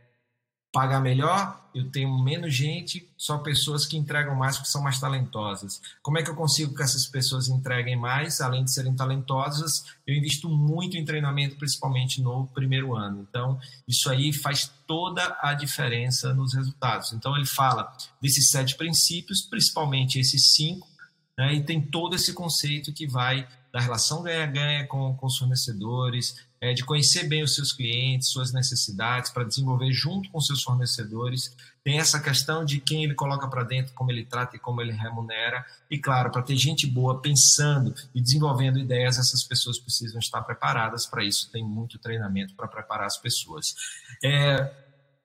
[0.73, 1.69] pagar melhor?
[1.75, 5.81] Eu tenho menos gente, só pessoas que entregam mais porque são mais talentosas.
[6.03, 9.85] Como é que eu consigo que essas pessoas entreguem mais, além de serem talentosas?
[10.07, 13.27] Eu invisto muito em treinamento, principalmente no primeiro ano.
[13.29, 17.13] Então, isso aí faz toda a diferença nos resultados.
[17.13, 20.89] Então, ele fala desses sete princípios, principalmente esses cinco,
[21.37, 26.37] né, e tem todo esse conceito que vai da relação ganha-ganha com, com os fornecedores,
[26.61, 31.55] é, de conhecer bem os seus clientes, suas necessidades, para desenvolver junto com seus fornecedores.
[31.85, 34.93] Tem essa questão de quem ele coloca para dentro, como ele trata e como ele
[34.93, 35.65] remunera.
[35.91, 41.07] E, claro, para ter gente boa pensando e desenvolvendo ideias, essas pessoas precisam estar preparadas
[41.07, 41.51] para isso.
[41.51, 43.75] Tem muito treinamento para preparar as pessoas.
[44.23, 44.71] É,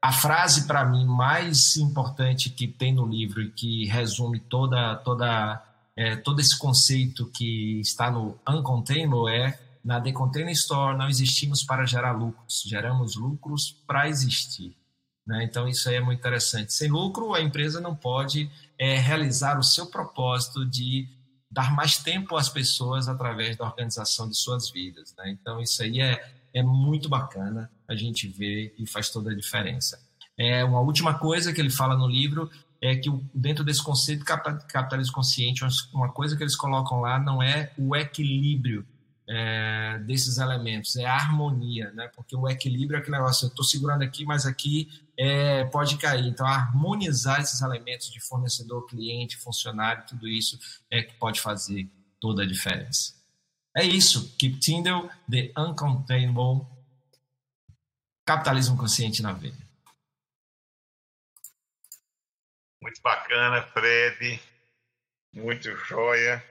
[0.04, 5.64] a frase, para mim, mais importante que tem no livro e que resume toda, toda,
[5.96, 11.64] é, todo esse conceito que está no Uncontainable é na The Container Store não existimos
[11.64, 14.76] para gerar lucros, geramos lucros para existir.
[15.28, 15.44] Né?
[15.44, 16.74] Então, isso aí é muito interessante.
[16.74, 21.08] Sem lucro, a empresa não pode é, realizar o seu propósito de
[21.52, 25.14] dar mais tempo às pessoas através da organização de suas vidas.
[25.18, 25.32] Né?
[25.32, 30.00] Então, isso aí é, é muito bacana a gente ver e faz toda a diferença.
[30.38, 32.50] É, uma última coisa que ele fala no livro
[32.82, 37.42] é que dentro desse conceito de capitalismo consciente, uma coisa que eles colocam lá não
[37.42, 38.86] é o equilíbrio
[39.28, 42.10] é, desses elementos, é a harmonia, né?
[42.16, 46.26] Porque o equilíbrio é aquele negócio, eu estou segurando aqui, mas aqui é, pode cair.
[46.28, 50.60] Então, harmonizar esses elementos de fornecedor, cliente, funcionário, tudo isso
[50.92, 53.14] é que pode fazer toda a diferença.
[53.76, 54.36] É isso.
[54.38, 56.68] Keep Tyndall, The Uncontainable,
[58.26, 59.54] Capitalismo Consciente na Veia.
[62.82, 64.40] Muito bacana, Fred.
[65.34, 66.44] Muito joia.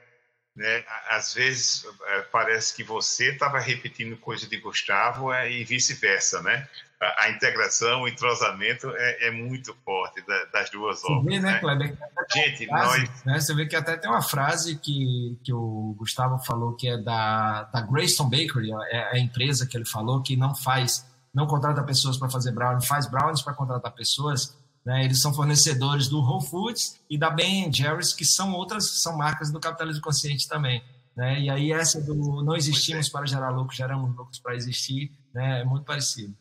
[0.55, 0.83] Né?
[1.09, 6.67] Às vezes é, parece que você estava repetindo coisa de Gustavo é, e vice-versa, né?
[7.01, 11.25] A, a, integração, o entrosamento é, é muito forte da, das duas obras.
[11.25, 11.59] Vê, né, né?
[11.59, 11.97] Kleber?
[12.31, 13.25] Gente, frase, nós...
[13.25, 13.39] Né?
[13.39, 17.63] Você vê que até tem uma frase que, que o Gustavo falou que é da,
[17.63, 22.15] da Greystone Bakery, é a empresa que ele falou que não faz, não contrata pessoas
[22.15, 25.05] para fazer brownie, faz brownies para contratar pessoas né?
[25.05, 29.51] Eles são fornecedores do Whole Foods e da Ben Jerry's, que são outras, são marcas
[29.51, 30.83] do capitalismo consciente também.
[31.15, 31.41] Né?
[31.41, 35.61] E aí essa do não existimos para gerar lucro, geramos lucros para existir, né?
[35.61, 36.35] é muito parecido.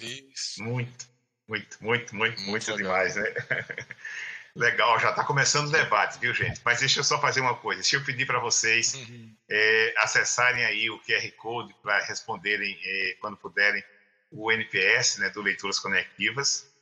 [0.00, 0.62] Isso.
[0.62, 1.08] Muito,
[1.48, 3.24] muito, muito, muito, muito, demais, né?
[4.56, 6.60] Legal, já está começando o debate, viu, gente?
[6.64, 7.80] Mas deixa eu só fazer uma coisa.
[7.80, 9.34] Deixa eu pedir para vocês uhum.
[9.50, 13.82] é, acessarem aí o QR Code para responderem, é, quando puderem,
[14.30, 16.72] o NPS, né, do Leituras Conectivas.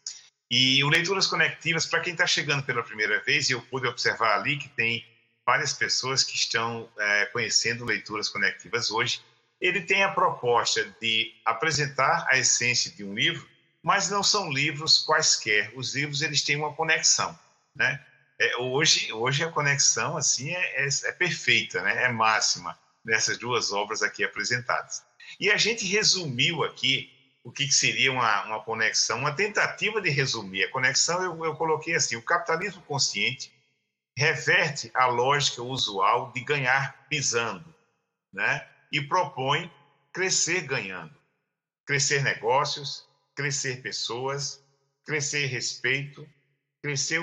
[0.52, 4.58] E o Leituras Conectivas, para quem está chegando pela primeira vez, eu pude observar ali
[4.58, 5.02] que tem
[5.46, 9.22] várias pessoas que estão é, conhecendo Leituras Conectivas hoje.
[9.58, 13.48] Ele tem a proposta de apresentar a essência de um livro,
[13.82, 15.72] mas não são livros quaisquer.
[15.74, 17.36] Os livros eles têm uma conexão,
[17.74, 17.98] né?
[18.42, 22.04] é, hoje, hoje a conexão assim é, é, é, perfeita, né?
[22.04, 25.02] é máxima nessas duas obras aqui apresentadas.
[25.38, 27.10] E a gente resumiu aqui
[27.44, 30.64] o que, que seria uma, uma conexão, uma tentativa de resumir.
[30.64, 33.52] A conexão eu, eu coloquei assim: o capitalismo consciente
[34.16, 37.74] reverte a lógica usual de ganhar pisando,
[38.32, 38.66] né?
[38.92, 39.70] E propõe
[40.12, 41.14] crescer ganhando,
[41.86, 44.62] crescer negócios, crescer pessoas,
[45.04, 46.28] crescer respeito,
[46.82, 47.20] crescer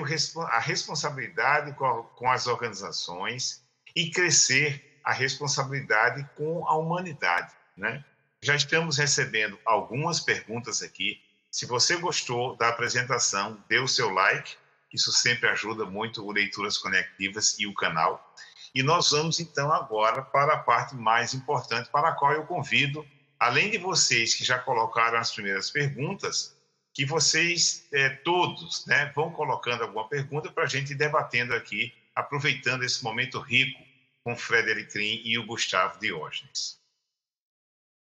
[0.48, 8.04] a responsabilidade com as organizações e crescer a responsabilidade com a humanidade, né?
[8.42, 11.20] Já estamos recebendo algumas perguntas aqui.
[11.50, 14.56] Se você gostou da apresentação, dê o seu like,
[14.90, 18.34] isso sempre ajuda muito o Leituras Conectivas e o canal.
[18.74, 23.06] E nós vamos então agora para a parte mais importante, para a qual eu convido,
[23.38, 26.56] além de vocês que já colocaram as primeiras perguntas,
[26.94, 31.92] que vocês é, todos né, vão colocando alguma pergunta para a gente ir debatendo aqui,
[32.14, 33.78] aproveitando esse momento rico
[34.24, 36.79] com Frederic Krim e o Gustavo Diógenes.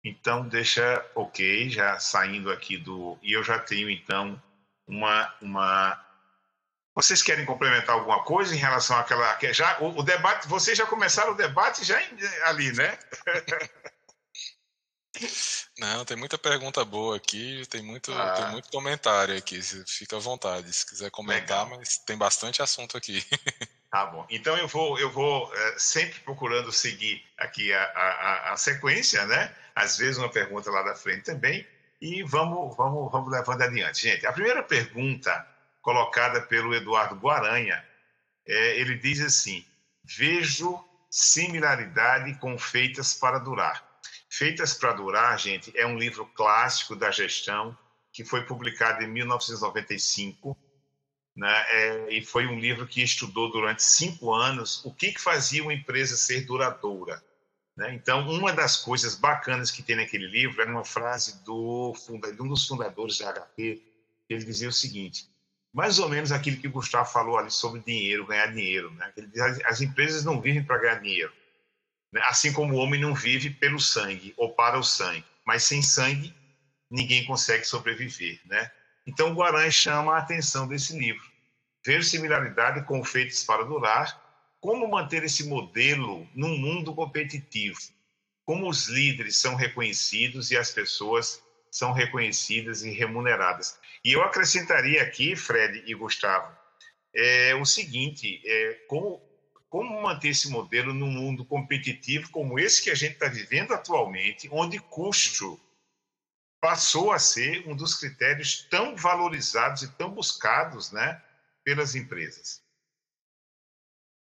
[0.05, 3.19] Então, deixa ok, já saindo aqui do.
[3.23, 4.41] E eu já tenho, então,
[4.87, 5.35] uma.
[5.41, 6.05] uma...
[6.95, 9.39] Vocês querem complementar alguma coisa em relação àquela.
[9.53, 11.99] Já, o, o debate, vocês já começaram o debate já
[12.45, 12.99] ali, né?
[15.79, 18.33] Não, tem muita pergunta boa aqui, tem muito, ah.
[18.33, 19.61] tem muito comentário aqui.
[19.87, 21.79] Fica à vontade, se quiser comentar, Legal.
[21.79, 23.25] mas tem bastante assunto aqui.
[23.91, 24.27] Tá bom.
[24.29, 29.55] Então eu vou, eu vou é, sempre procurando seguir aqui a, a, a, sequência, né?
[29.83, 31.67] Às vezes uma pergunta lá da frente também.
[32.01, 34.03] E vamos, vamos, vamos levando adiante.
[34.03, 35.47] Gente, a primeira pergunta
[35.83, 37.85] colocada pelo Eduardo Guaranha,
[38.47, 39.65] é, ele diz assim:
[40.05, 43.85] vejo similaridade com Feitas para Durar.
[44.31, 47.77] Feitas para Durar, gente, é um livro clássico da gestão
[48.13, 50.57] que foi publicado em 1995
[51.39, 51.65] né?
[51.71, 55.73] É, e foi um livro que estudou durante cinco anos o que, que fazia uma
[55.73, 57.23] empresa ser duradoura.
[57.79, 57.95] Né?
[57.95, 61.95] Então, uma das coisas bacanas que tem naquele livro era uma frase do
[62.35, 63.81] de um dos fundadores da HP,
[64.29, 65.29] ele dizia o seguinte,
[65.73, 68.91] mais ou menos aquilo que o Gustavo falou ali sobre dinheiro, ganhar dinheiro.
[68.95, 69.13] Né?
[69.17, 71.33] Ele diz, as empresas não vivem para ganhar dinheiro,
[72.13, 72.21] né?
[72.25, 76.35] assim como o homem não vive pelo sangue ou para o sangue, mas sem sangue
[76.91, 78.41] ninguém consegue sobreviver.
[78.47, 78.73] Né?
[79.07, 81.25] Então, Guarani chama a atenção desse livro.
[81.87, 84.21] Ver similaridade com feitos para durar,
[84.61, 87.79] como manter esse modelo num mundo competitivo,
[88.45, 93.79] como os líderes são reconhecidos e as pessoas são reconhecidas e remuneradas.
[94.05, 96.57] E eu acrescentaria aqui, Fred e Gustavo,
[97.15, 99.23] é, o seguinte: é, como,
[99.69, 104.49] como manter esse modelo num mundo competitivo como esse que a gente está vivendo atualmente,
[104.51, 105.61] onde custo
[106.61, 111.23] passou a ser um dos critérios tão valorizados e tão buscados né,
[111.63, 112.63] pelas empresas?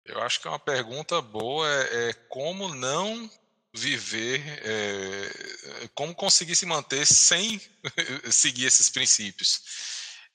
[0.05, 3.31] Eu acho que é uma pergunta boa é, é como não
[3.73, 7.61] viver, é, como conseguir se manter sem
[8.31, 9.61] seguir esses princípios.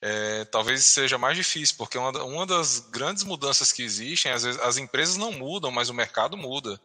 [0.00, 4.60] É, talvez seja mais difícil, porque uma, uma das grandes mudanças que existem, às vezes
[4.60, 6.80] as empresas não mudam, mas o mercado muda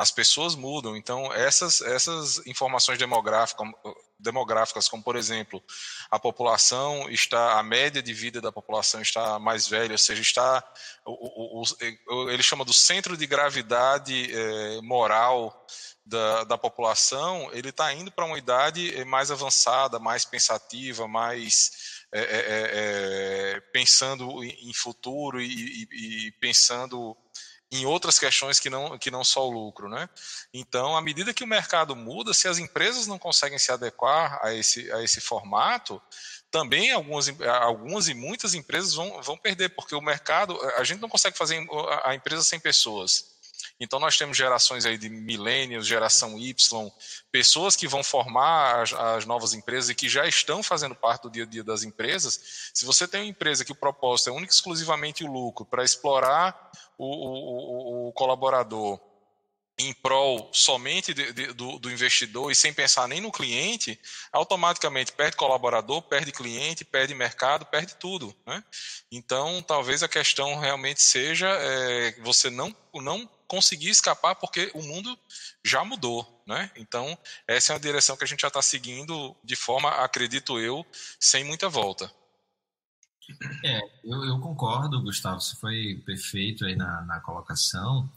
[0.00, 0.96] as pessoas mudam.
[0.96, 3.66] Então, essas, essas informações demográficas,
[4.20, 5.62] demográficas, como por exemplo,
[6.10, 10.64] a população está, a média de vida da população está mais velha, ou seja, está,
[11.04, 11.64] o, o,
[12.08, 15.66] o ele chama do centro de gravidade é, moral
[16.04, 22.00] da, da população, ele está indo para uma idade mais avançada, mais pensativa, mais
[23.72, 27.16] pensando em futuro e, e, e pensando
[27.72, 29.88] em outras questões que não, que não só o lucro.
[29.88, 30.08] Né?
[30.52, 34.52] Então, à medida que o mercado muda, se as empresas não conseguem se adequar a
[34.52, 36.02] esse, a esse formato,
[36.50, 37.28] também algumas,
[37.62, 41.64] algumas e muitas empresas vão, vão perder, porque o mercado, a gente não consegue fazer
[42.02, 43.39] a empresa sem pessoas.
[43.78, 46.92] Então nós temos gerações aí de milênios, geração Y,
[47.30, 51.30] pessoas que vão formar as, as, novas empresas e que já estão fazendo parte do
[51.30, 52.70] dia a dia das empresas.
[52.74, 56.70] Se você tem uma empresa que o propósito é único exclusivamente o lucro para explorar
[56.98, 59.00] o, o, o, colaborador
[59.78, 63.98] em prol somente de, de, do, do, investidor e sem pensar nem no cliente,
[64.30, 68.34] automaticamente perde colaborador, perde cliente, perde mercado, perde tudo.
[68.46, 68.62] Né?
[69.10, 75.18] Então, talvez a questão realmente seja é, você não, não conseguir escapar porque o mundo
[75.64, 76.70] já mudou, né?
[76.76, 80.86] Então essa é a direção que a gente já está seguindo de forma, acredito eu,
[81.18, 82.12] sem muita volta.
[83.64, 88.08] É, eu, eu concordo, Gustavo, você foi perfeito aí na, na colocação.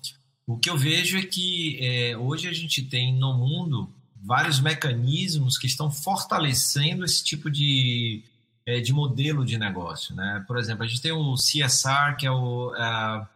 [0.46, 3.90] O que eu vejo é que é, hoje a gente tem no mundo
[4.24, 8.24] vários mecanismos que estão fortalecendo esse tipo de,
[8.66, 10.16] é, de modelo de negócio.
[10.16, 10.44] Né?
[10.48, 13.28] Por exemplo, a gente tem o CSR, que é o uh,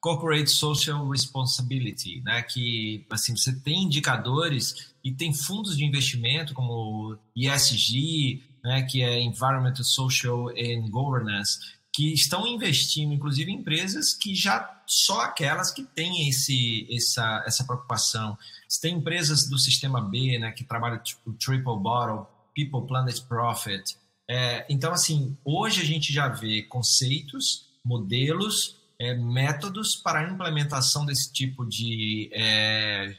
[0.00, 2.42] Corporate Social Responsibility, né?
[2.42, 8.82] que assim, você tem indicadores e tem fundos de investimento como ESG, né?
[8.82, 11.58] que é Environmental, Social and Governance,
[11.96, 17.64] que estão investindo, inclusive, em empresas que já só aquelas que têm esse, essa, essa
[17.64, 18.36] preocupação.
[18.68, 23.96] Você tem empresas do sistema B, né, que trabalham tipo Triple Bottle, People, Planet, Profit.
[24.28, 31.06] É, então, assim, hoje a gente já vê conceitos, modelos, é, métodos para a implementação
[31.06, 33.16] desse tipo de é,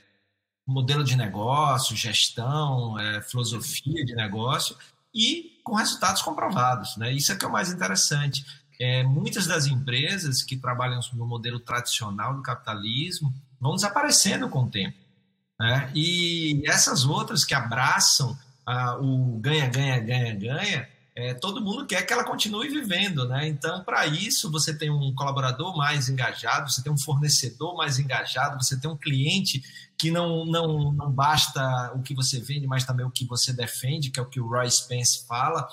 [0.67, 4.77] modelo de negócio, gestão, é, filosofia de negócio
[5.15, 6.95] e com resultados comprovados.
[6.95, 7.11] Né?
[7.11, 8.45] Isso é que é o mais interessante
[8.79, 14.69] é, muitas das empresas que trabalham no modelo tradicional do capitalismo vão desaparecendo com o
[14.69, 14.97] tempo.
[15.59, 15.91] Né?
[15.95, 22.03] E essas outras que abraçam ah, o ganha, ganha, ganha, ganha, é, todo mundo quer
[22.03, 23.27] que ela continue vivendo.
[23.27, 23.47] Né?
[23.47, 28.63] Então, para isso, você tem um colaborador mais engajado, você tem um fornecedor mais engajado,
[28.63, 29.63] você tem um cliente
[29.97, 34.11] que não, não, não basta o que você vende, mas também o que você defende,
[34.11, 35.67] que é o que o Roy Spence fala.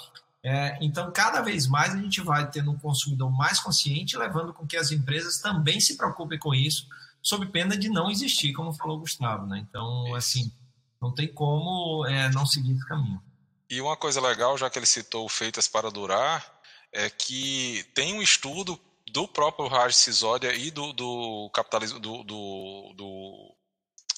[0.46, 4.66] É, então, cada vez mais a gente vai tendo um consumidor mais consciente, levando com
[4.66, 6.86] que as empresas também se preocupem com isso,
[7.22, 9.46] sob pena de não existir, como falou o Gustavo.
[9.46, 9.64] Né?
[9.66, 10.52] Então, assim,
[11.00, 13.22] não tem como é, não seguir esse caminho.
[13.70, 16.46] E uma coisa legal, já que ele citou Feitas para Durar,
[16.92, 18.78] é que tem um estudo
[19.10, 23.53] do próprio Raj Sisodia e do, do capitalismo do, do, do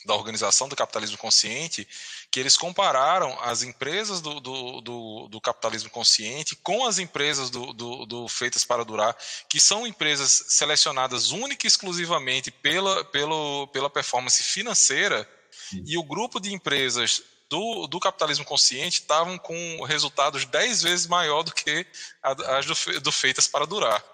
[0.07, 1.87] da Organização do Capitalismo Consciente,
[2.31, 7.73] que eles compararam as empresas do, do, do, do capitalismo consciente com as empresas do,
[7.73, 9.17] do, Feitas para Durar,
[9.49, 15.29] que são empresas selecionadas única e exclusivamente pela, pelo, pela performance financeira,
[15.71, 15.83] Sim.
[15.87, 21.43] e o grupo de empresas do, do capitalismo consciente estavam com resultados 10 vezes maior
[21.43, 21.87] do que
[22.23, 24.05] as do, do Feitas para Durar.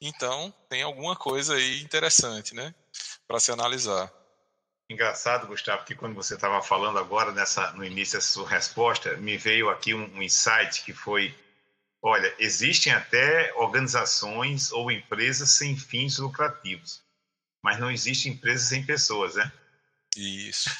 [0.00, 2.74] Então, tem alguma coisa aí interessante, né,
[3.26, 4.12] para se analisar.
[4.90, 9.36] Engraçado, Gustavo, que quando você estava falando agora nessa no início dessa sua resposta, me
[9.36, 11.34] veio aqui um, um insight que foi,
[12.00, 17.02] olha, existem até organizações ou empresas sem fins lucrativos,
[17.62, 19.52] mas não existem empresas sem pessoas, né?
[20.16, 20.70] Isso.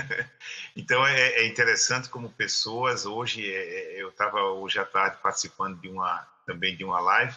[0.76, 5.80] então é, é, interessante como pessoas hoje, é, é eu estava hoje à tarde participando
[5.80, 7.34] de uma também de uma live,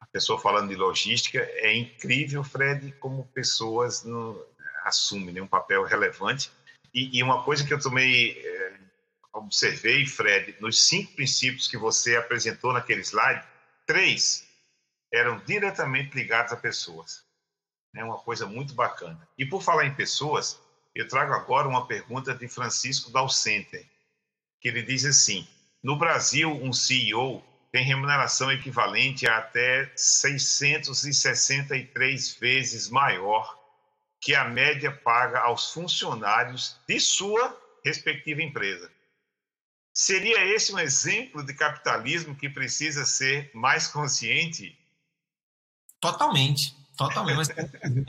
[0.00, 4.44] a pessoa falando de logística, é incrível, Fred, como pessoas no,
[4.84, 6.50] assume né, um papel relevante.
[6.94, 8.78] E, e, uma coisa que eu também é,
[9.32, 13.42] observei, Fred, nos cinco princípios que você apresentou naquele slide,
[13.86, 14.46] três
[15.12, 17.24] eram diretamente ligados a pessoas.
[17.94, 19.28] É uma coisa muito bacana.
[19.36, 20.58] E por falar em pessoas,
[20.94, 23.84] eu trago agora uma pergunta de Francisco Dalcenter,
[24.60, 25.46] que ele diz assim:
[25.82, 33.61] no Brasil, um CEO tem remuneração equivalente a até 663 vezes maior
[34.22, 38.88] que a média paga aos funcionários de sua respectiva empresa.
[39.92, 44.78] Seria esse um exemplo de capitalismo que precisa ser mais consciente?
[46.00, 47.50] Totalmente, totalmente.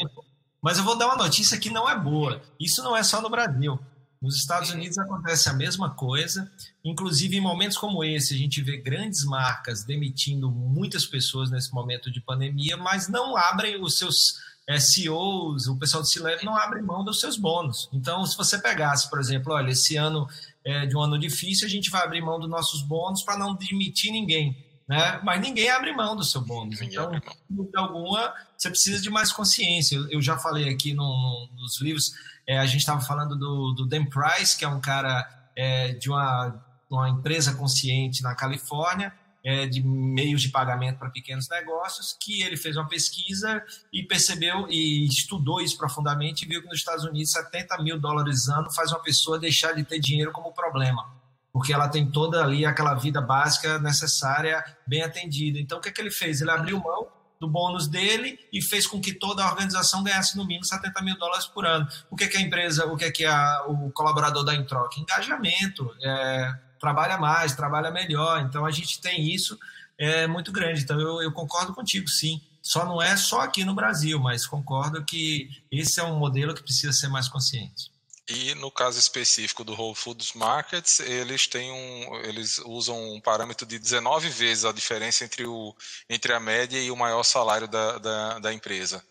[0.61, 2.41] Mas eu vou dar uma notícia que não é boa.
[2.59, 3.77] Isso não é só no Brasil.
[4.21, 6.49] Nos Estados Unidos acontece a mesma coisa.
[6.85, 12.09] Inclusive, em momentos como esse, a gente vê grandes marcas demitindo muitas pessoas nesse momento
[12.09, 16.81] de pandemia, mas não abrem os seus é, CEOs, o pessoal do C-Level não abre
[16.81, 17.89] mão dos seus bônus.
[17.91, 20.27] Então, se você pegasse, por exemplo, olha, esse ano
[20.63, 23.55] é de um ano difícil, a gente vai abrir mão dos nossos bônus para não
[23.55, 24.57] demitir ninguém.
[24.87, 25.19] Né?
[25.23, 26.81] Mas ninguém abre mão do seu bônus.
[26.81, 27.11] Então,
[27.49, 29.95] de alguma, você precisa de mais consciência.
[29.95, 32.13] Eu, eu já falei aqui no, no, nos livros,
[32.47, 36.09] é, a gente estava falando do, do Dan Price, que é um cara é, de
[36.09, 42.41] uma, uma empresa consciente na Califórnia, é, de meios de pagamento para pequenos negócios, que
[42.41, 47.03] ele fez uma pesquisa e percebeu e estudou isso profundamente e viu que nos Estados
[47.03, 51.13] Unidos 70 mil dólares ano faz uma pessoa deixar de ter dinheiro como problema,
[51.51, 55.59] porque ela tem toda ali aquela vida básica necessária bem atendida.
[55.59, 56.39] Então, o que, é que ele fez?
[56.39, 57.07] Ele abriu mão
[57.39, 61.17] do bônus dele e fez com que toda a organização ganhasse no mínimo 70 mil
[61.17, 61.85] dólares por ano.
[62.09, 64.63] O que, é que a empresa, o que, é que a, o colaborador dá em
[64.63, 64.97] troca?
[64.97, 66.53] Engajamento, é,
[66.83, 68.41] trabalha mais, trabalha melhor.
[68.41, 69.57] Então a gente tem isso
[69.97, 70.81] é muito grande.
[70.81, 72.41] Então eu, eu concordo contigo, sim.
[72.61, 76.63] Só não é só aqui no Brasil, mas concordo que esse é um modelo que
[76.63, 77.91] precisa ser mais consciente.
[78.27, 83.65] E no caso específico do Whole Foods Markets, eles têm um, eles usam um parâmetro
[83.65, 85.75] de 19 vezes a diferença entre, o,
[86.09, 89.03] entre a média e o maior salário da, da, da empresa,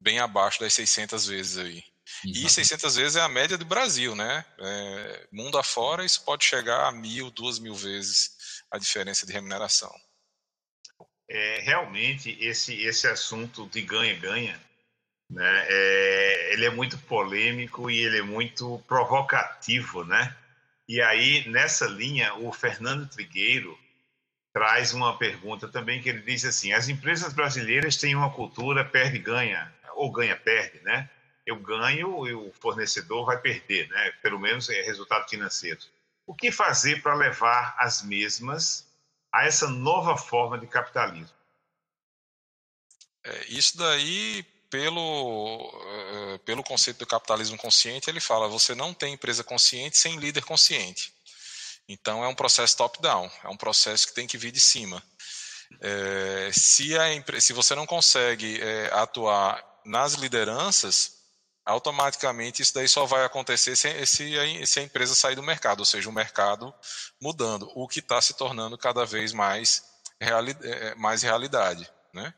[0.00, 1.84] bem abaixo das 600 vezes aí.
[2.24, 2.46] Exatamente.
[2.46, 4.44] E 600 vezes é a média do Brasil, né?
[4.58, 9.92] É, mundo afora, isso pode chegar a mil, duas mil vezes a diferença de remuneração.
[11.28, 14.60] É, realmente, esse, esse assunto de ganha-ganha,
[15.30, 20.36] né, é, ele é muito polêmico e ele é muito provocativo, né?
[20.86, 23.78] E aí, nessa linha, o Fernando Trigueiro
[24.52, 29.72] traz uma pergunta também que ele diz assim: as empresas brasileiras têm uma cultura perde-ganha,
[29.94, 31.08] ou ganha-perde, né?
[31.46, 34.12] Eu ganho e o fornecedor vai perder, né?
[34.22, 35.80] Pelo menos é resultado financeiro.
[36.26, 38.86] O que fazer para levar as mesmas
[39.30, 41.36] a essa nova forma de capitalismo?
[43.24, 49.14] É, isso daí, pelo, uh, pelo conceito do capitalismo consciente, ele fala: você não tem
[49.14, 51.12] empresa consciente sem líder consciente.
[51.88, 55.02] Então é um processo top-down, é um processo que tem que vir de cima.
[55.80, 61.23] É, se, a, se você não consegue é, atuar nas lideranças,
[61.64, 65.80] automaticamente isso daí só vai acontecer se, se, a, se a empresa sair do mercado,
[65.80, 66.74] ou seja, o mercado
[67.20, 69.84] mudando, o que está se tornando cada vez mais,
[70.20, 71.88] reali, é, é, mais realidade.
[72.12, 72.32] Né?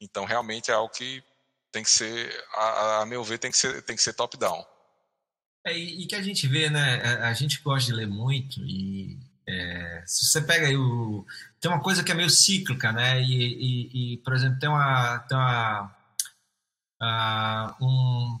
[0.00, 1.22] Então, realmente é algo que
[1.70, 4.64] tem que ser, a, a meu ver, tem que ser, tem que ser top-down.
[5.64, 7.02] É, e, que a gente vê, né?
[7.02, 11.26] A, a gente gosta de ler muito e é, se você pega aí o.
[11.60, 13.20] Tem uma coisa que é meio cíclica, né?
[13.20, 15.18] E, e, e por exemplo, tem uma.
[15.20, 15.94] Tem uma
[17.02, 18.40] uh, um,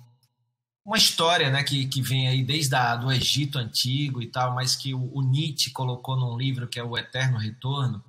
[0.84, 4.74] uma história né, que, que vem aí desde a, do Egito antigo e tal, mas
[4.74, 8.02] que o, o Nietzsche colocou num livro que é o Eterno Retorno,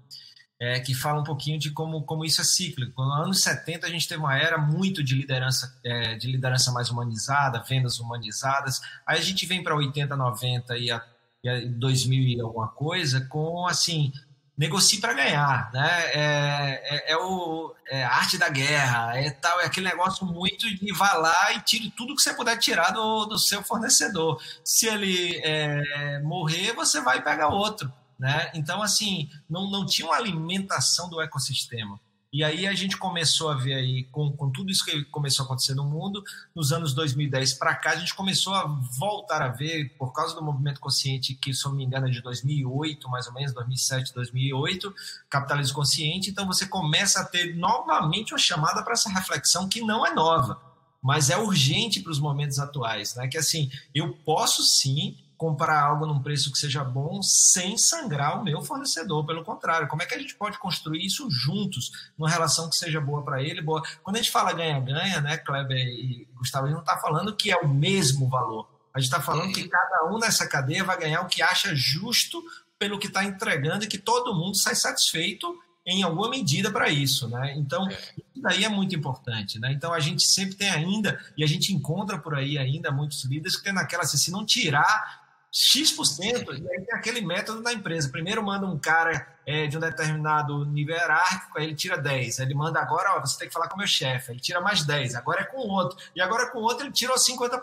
[0.59, 3.03] é, que fala um pouquinho de como, como isso é cíclico.
[3.03, 6.89] Nos anos 70 a gente teve uma era muito de liderança, é, de liderança mais
[6.89, 8.79] humanizada, vendas humanizadas.
[9.05, 11.03] Aí a gente vem para 80, 90 e a,
[11.43, 14.13] e a 2000 e alguma coisa com assim
[14.61, 16.03] negocie para ganhar, né?
[16.13, 20.69] É, é, é, o é a arte da guerra, é tal, é aquele negócio muito
[20.69, 24.39] de vá lá e tire tudo que você puder tirar do, do seu fornecedor.
[24.63, 27.91] Se ele é, morrer, você vai pegar outro.
[28.19, 28.51] Né?
[28.53, 31.99] Então, assim, não, não tinha uma alimentação do ecossistema.
[32.33, 35.45] E aí a gente começou a ver aí, com, com tudo isso que começou a
[35.45, 36.23] acontecer no mundo,
[36.55, 38.63] nos anos 2010 para cá, a gente começou a
[38.97, 42.09] voltar a ver, por causa do movimento consciente, que, se eu não me engano, é
[42.09, 44.95] de 2008, mais ou menos, 2007, 2008,
[45.29, 50.05] capitalismo consciente, então você começa a ter novamente uma chamada para essa reflexão que não
[50.05, 50.57] é nova,
[51.01, 53.27] mas é urgente para os momentos atuais, né?
[53.27, 58.43] Que assim, eu posso sim comprar algo num preço que seja bom sem sangrar o
[58.43, 59.25] meu fornecedor.
[59.25, 63.01] Pelo contrário, como é que a gente pode construir isso juntos, numa relação que seja
[63.01, 63.59] boa para ele?
[63.59, 63.81] Boa.
[64.03, 67.51] Quando a gente fala ganha-ganha, né, Kleber e Gustavo, a gente não está falando que
[67.51, 68.69] é o mesmo valor.
[68.93, 72.39] A gente está falando que cada um nessa cadeia vai ganhar o que acha justo
[72.77, 77.27] pelo que está entregando e que todo mundo sai satisfeito em alguma medida para isso,
[77.27, 77.55] né?
[77.57, 77.93] Então, é.
[77.93, 79.73] isso daí é muito importante, né?
[79.73, 83.55] Então, a gente sempre tem ainda, e a gente encontra por aí ainda muitos líderes
[83.57, 85.20] que tem naquela, assim, se não tirar
[85.51, 88.09] X%, e aí tem aquele método da empresa.
[88.09, 92.39] Primeiro manda um cara é, de um determinado nível hierárquico, aí ele tira 10.
[92.39, 94.31] Aí ele manda agora, ó, você tem que falar com o meu chefe.
[94.31, 95.15] Ele tira mais 10.
[95.15, 95.97] Agora é com outro.
[96.15, 97.61] E agora com outro ele tira os 50%,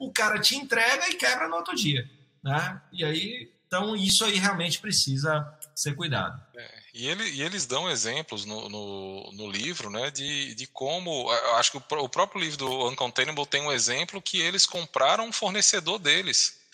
[0.00, 2.10] o cara te entrega e quebra no outro dia.
[2.42, 2.82] Né?
[2.92, 5.46] E aí, então isso aí realmente precisa
[5.76, 6.40] ser cuidado.
[6.56, 11.30] É, e, ele, e, eles dão exemplos no, no, no, livro né, de, de como.
[11.56, 15.32] Acho que o, o próprio livro do Uncontainable tem um exemplo que eles compraram um
[15.32, 16.65] fornecedor deles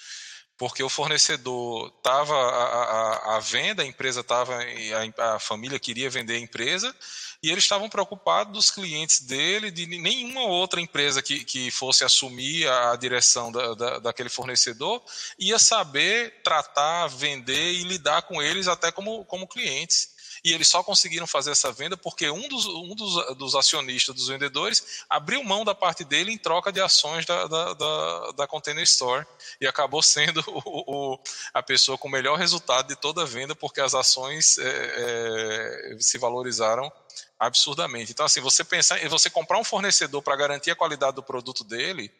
[0.56, 6.38] porque o fornecedor estava à, venda, a empresa estava, a, a, família queria vender a
[6.38, 6.94] empresa,
[7.42, 12.68] e eles estavam preocupados dos clientes dele, de nenhuma outra empresa que, que fosse assumir
[12.68, 15.02] a direção da, da, daquele fornecedor
[15.38, 20.11] ia saber tratar, vender e lidar com eles até como, como clientes
[20.44, 24.26] e eles só conseguiram fazer essa venda porque um dos, um dos, dos acionistas, dos
[24.26, 28.82] vendedores, abriu mão da parte dele em troca de ações da, da, da, da Container
[28.82, 29.24] Store
[29.60, 31.18] e acabou sendo o, o,
[31.54, 35.96] a pessoa com o melhor resultado de toda a venda porque as ações é, é,
[36.00, 36.92] se valorizaram
[37.38, 38.10] absurdamente.
[38.10, 42.10] Então, assim, você pensar, você comprar um fornecedor para garantir a qualidade do produto dele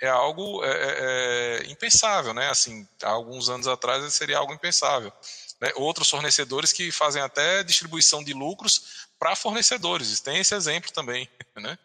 [0.00, 2.48] é algo é, é, impensável, né?
[2.48, 5.12] Assim, há alguns anos atrás seria algo impensável
[5.60, 10.20] né, outros fornecedores que fazem até distribuição de lucros para fornecedores.
[10.20, 11.78] Tem esse exemplo também, né,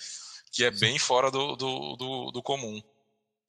[0.51, 2.81] que é bem fora do, do, do, do comum.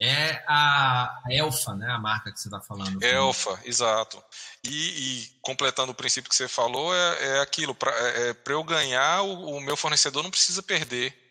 [0.01, 1.91] É a Elfa, né?
[1.91, 3.03] A marca que você está falando.
[3.03, 4.23] Elfa, exato.
[4.63, 8.63] E, e, completando o princípio que você falou, é, é aquilo: para é, é eu
[8.63, 11.26] ganhar, o, o, meu fornecedor não precisa perder.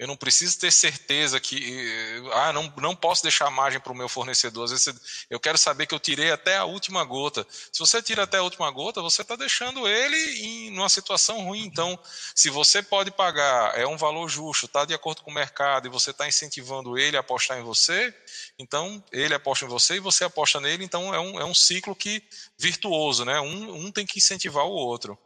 [0.00, 4.08] Eu não preciso ter certeza que ah, não, não posso deixar margem para o meu
[4.08, 4.64] fornecedor.
[4.64, 7.46] Às vezes eu quero saber que eu tirei até a última gota.
[7.70, 11.66] Se você tira até a última gota, você está deixando ele em uma situação ruim.
[11.66, 11.98] Então,
[12.34, 15.90] se você pode pagar, é um valor justo, está de acordo com o mercado e
[15.90, 18.14] você está incentivando ele a apostar em você,
[18.58, 20.82] então ele aposta em você e você aposta nele.
[20.82, 22.22] Então é um, é um ciclo que
[22.56, 23.38] virtuoso, né?
[23.38, 25.18] Um, um tem que incentivar o outro.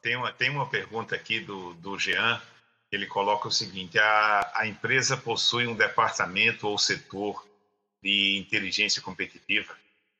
[0.00, 2.40] tem, uma, tem uma pergunta aqui do, do Jean
[2.92, 7.46] ele coloca o seguinte: a, a empresa possui um departamento ou setor
[8.02, 9.74] de inteligência competitiva.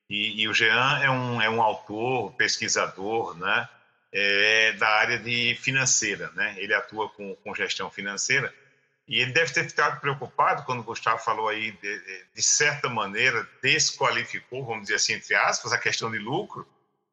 [0.08, 3.68] E, e, o Jean é um, é um autor, pesquisador, né,
[4.12, 6.54] é, da área de financeira, né?
[6.58, 8.52] Ele atua com, com gestão financeira
[9.08, 13.46] e ele deve ter ficado preocupado quando o Gustavo falou aí, de, de, certa maneira,
[13.62, 16.66] desqualificou, vamos dizer assim, entre aspas, a questão de lucro.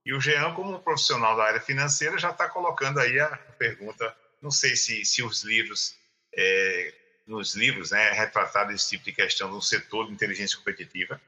[0.06, 4.16] E o Jean, como um profissional da área financeira, já está colocando aí a pergunta
[4.42, 5.96] não sei se, se os livros,
[6.36, 6.94] é,
[7.28, 11.22] nos livros, né, é retratado esse tipo de questão no setor de inteligência competitiva.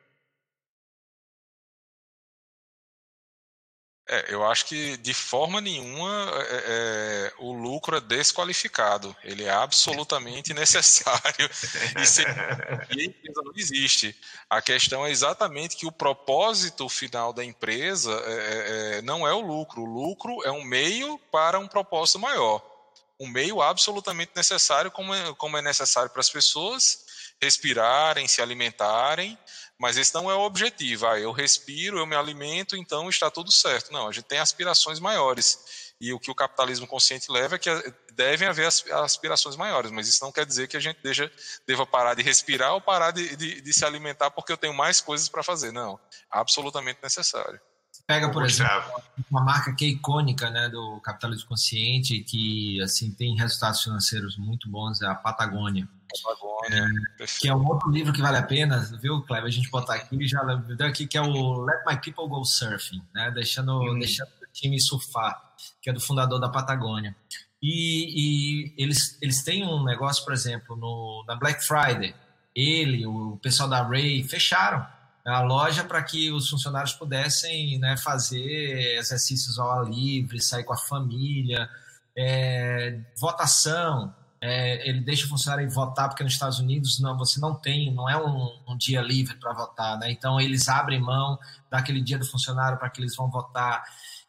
[4.10, 9.16] É, eu acho que de forma nenhuma é, é, o lucro é desqualificado.
[9.24, 11.50] Ele é absolutamente necessário
[11.98, 14.14] e, se, a empresa não existe.
[14.50, 19.34] A questão é exatamente que o propósito final da empresa é, é, é não é
[19.34, 19.82] o lucro.
[19.82, 22.71] O lucro é um meio para um propósito maior
[23.22, 27.06] um meio absolutamente necessário, como é, como é necessário para as pessoas
[27.40, 29.38] respirarem, se alimentarem,
[29.80, 31.08] mas esse não é o objetivo.
[31.08, 33.92] Ah, eu respiro, eu me alimento, então está tudo certo.
[33.94, 35.94] Não, a gente tem aspirações maiores.
[36.00, 37.70] E o que o capitalismo consciente leva é que
[38.14, 41.32] devem haver aspirações maiores, mas isso não quer dizer que a gente deixa,
[41.68, 45.00] deva parar de respirar ou parar de, de, de se alimentar porque eu tenho mais
[45.00, 45.72] coisas para fazer.
[45.72, 46.00] Não,
[46.30, 47.62] absolutamente necessário.
[48.08, 53.36] Pega, por exemplo, uma marca que é icônica né, do capitalismo consciente, que assim tem
[53.36, 55.88] resultados financeiros muito bons, é a Patagônia.
[56.24, 56.92] Patagônia.
[57.20, 59.46] É, que é um outro livro que vale a pena, viu, Cleber?
[59.46, 63.02] A gente botar aqui já deu aqui, que é o Let My People Go Surfing,
[63.14, 63.32] né?
[63.32, 64.00] Deixando, hum.
[64.00, 65.42] deixando o time surfar,
[65.82, 67.16] que é do fundador da Patagônia.
[67.62, 72.16] E, e, eles, eles têm um negócio, por exemplo, no, na Black Friday.
[72.56, 74.86] Ele, o pessoal da Ray, fecharam
[75.26, 80.74] a loja para que os funcionários pudessem né, fazer exercícios ao ar livre, sair com
[80.74, 81.70] a família,
[82.18, 84.14] é, votação.
[84.44, 88.10] É, ele deixa o funcionário votar porque nos Estados Unidos não, você não tem, não
[88.10, 90.12] é um, um dia livre para votar, né?
[90.12, 91.38] Então eles abrem mão
[91.70, 93.84] daquele dia do funcionário para que eles vão votar.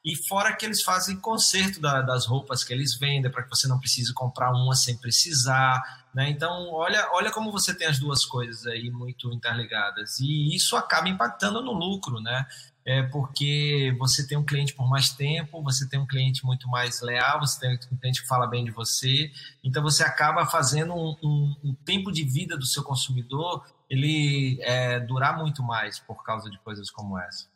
[0.05, 3.69] E fora que eles fazem conserto da, das roupas que eles vendem para que você
[3.69, 5.81] não precise comprar uma sem precisar.
[6.13, 6.29] Né?
[6.31, 10.19] Então, olha, olha como você tem as duas coisas aí muito interligadas.
[10.19, 12.47] E isso acaba impactando no lucro, né?
[12.85, 17.01] É porque você tem um cliente por mais tempo, você tem um cliente muito mais
[17.01, 19.31] leal, você tem um cliente que fala bem de você.
[19.63, 24.99] Então, você acaba fazendo um, um, um tempo de vida do seu consumidor ele é,
[25.01, 27.52] durar muito mais por causa de coisas como essa.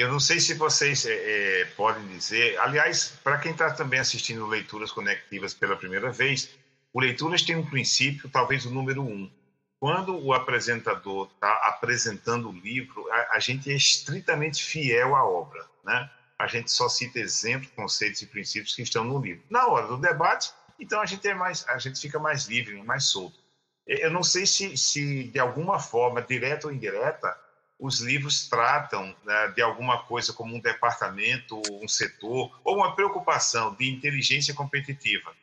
[0.00, 1.12] Eu não sei se vocês é,
[1.60, 6.48] é, podem dizer, aliás, para quem está também assistindo Leituras Conectivas pela primeira vez,
[6.90, 9.30] o Leituras tem um princípio, talvez o número um.
[9.78, 15.66] Quando o apresentador está apresentando o livro, a, a, gente é estritamente fiel à obra,
[15.84, 16.10] né?
[16.38, 19.44] A gente só cita exemplos, conceitos e princípios que estão no livro.
[19.50, 23.04] Na hora do debate, então a gente é mais, a gente fica mais livre, mais
[23.04, 23.38] solto.
[23.86, 27.36] Eu não sei se, se de alguma forma, direta ou indireta,
[27.80, 33.74] os livros tratam né, de alguma coisa como um departamento, um setor, ou uma preocupação
[33.74, 35.34] de inteligência competitiva,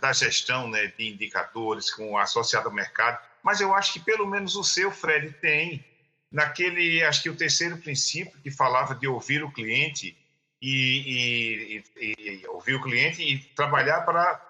[0.00, 4.54] da gestão né, de indicadores com associado ao mercado, mas eu acho que pelo menos
[4.54, 5.84] o seu, Fred, tem.
[6.30, 10.16] Naquele, acho que o terceiro princípio que falava de ouvir o cliente
[10.60, 14.40] e, e, e ouvir o cliente e trabalhar para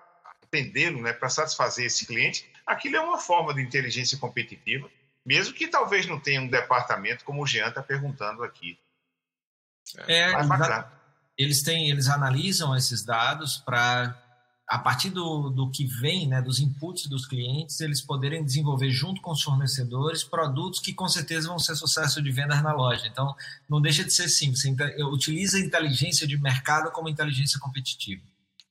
[0.43, 4.91] atendê-lo, né, para satisfazer esse cliente, aquilo é uma forma de inteligência competitiva
[5.27, 8.79] mesmo que talvez não tenha um departamento como o Jean está perguntando aqui.
[10.07, 10.33] É,
[11.37, 14.17] eles têm, eles analisam esses dados para
[14.69, 19.21] a partir do, do que vem, né, dos inputs dos clientes, eles poderem desenvolver junto
[19.21, 23.07] com os fornecedores produtos que com certeza vão ser sucesso de vendas na loja.
[23.07, 23.35] Então,
[23.69, 24.65] não deixa de ser simples.
[25.13, 28.23] Utiliza a inteligência de mercado como inteligência competitiva.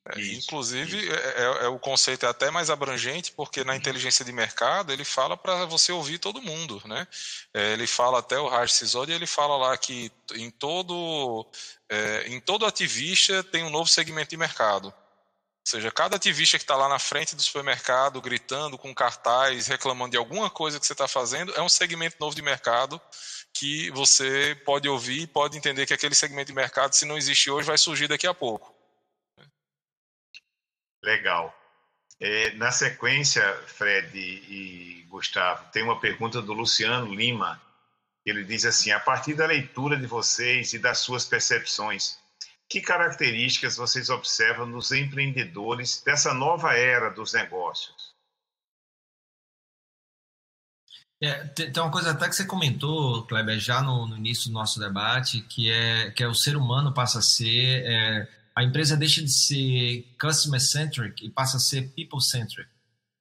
[0.08, 4.32] É, inclusive, é, é, é, o conceito é até mais abrangente, porque na inteligência de
[4.32, 6.80] mercado ele fala para você ouvir todo mundo.
[6.86, 7.08] Né?
[7.54, 11.48] É, ele fala até o Raj Sisodi, ele fala lá que em todo,
[11.90, 14.88] é, em todo ativista tem um novo segmento de mercado.
[14.88, 20.12] Ou seja, cada ativista que está lá na frente do supermercado, gritando com cartaz, reclamando
[20.12, 23.02] de alguma coisa que você está fazendo, é um segmento novo de mercado
[23.52, 27.50] que você pode ouvir e pode entender que aquele segmento de mercado, se não existe
[27.50, 28.75] hoje, vai surgir daqui a pouco.
[31.06, 31.56] Legal.
[32.20, 37.62] É, na sequência, Fred e Gustavo, tem uma pergunta do Luciano Lima.
[38.26, 42.18] Ele diz assim: a partir da leitura de vocês e das suas percepções,
[42.68, 48.16] que características vocês observam nos empreendedores dessa nova era dos negócios?
[51.22, 54.80] É, tem, uma coisa até que você comentou, Kleber, já no, no, início do nosso
[54.80, 59.22] debate, que é que é o ser humano passa a ser é, a empresa deixa
[59.22, 62.70] de ser customer centric e passa a ser people centric.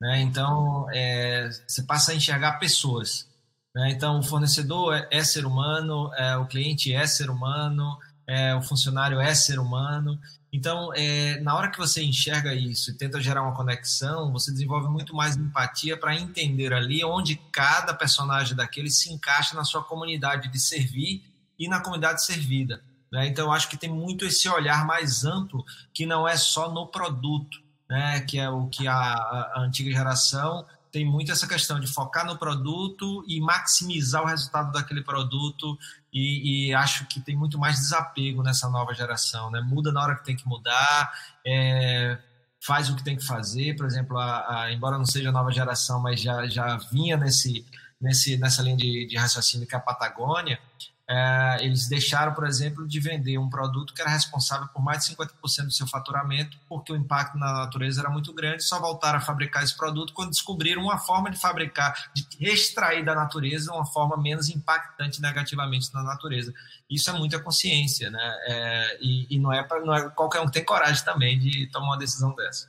[0.00, 0.20] Né?
[0.20, 3.28] Então, é, você passa a enxergar pessoas.
[3.74, 3.90] Né?
[3.90, 8.62] Então, o fornecedor é, é ser humano, é, o cliente é ser humano, é, o
[8.62, 10.20] funcionário é ser humano.
[10.52, 14.88] Então, é, na hora que você enxerga isso e tenta gerar uma conexão, você desenvolve
[14.88, 20.48] muito mais empatia para entender ali onde cada personagem daquele se encaixa na sua comunidade
[20.48, 21.24] de servir
[21.58, 22.80] e na comunidade servida.
[23.14, 23.28] Né?
[23.28, 27.62] Então, acho que tem muito esse olhar mais amplo, que não é só no produto,
[27.88, 28.20] né?
[28.22, 32.36] que é o que a, a antiga geração tem muito essa questão de focar no
[32.36, 35.78] produto e maximizar o resultado daquele produto
[36.12, 39.60] e, e, acho que tem muito mais desapego nessa nova geração, né?
[39.60, 41.12] Muda na hora que tem que mudar,
[41.44, 42.16] é,
[42.64, 46.00] faz o que tem que fazer, por exemplo, a, a, embora não seja nova geração,
[46.00, 47.66] mas já, já vinha nesse,
[48.00, 50.60] nesse, nessa linha de, de raciocínio que é a Patagônia,
[51.08, 55.14] é, eles deixaram, por exemplo, de vender um produto que era responsável por mais de
[55.14, 59.20] 50% do seu faturamento, porque o impacto na natureza era muito grande, só voltaram a
[59.20, 64.16] fabricar esse produto quando descobriram uma forma de fabricar, de extrair da natureza uma forma
[64.16, 66.54] menos impactante negativamente na natureza.
[66.88, 68.38] Isso é muita consciência, né?
[68.46, 71.86] É, e, e, não, é pra, não é qualquer um tem coragem também de tomar
[71.86, 72.68] uma decisão dessa.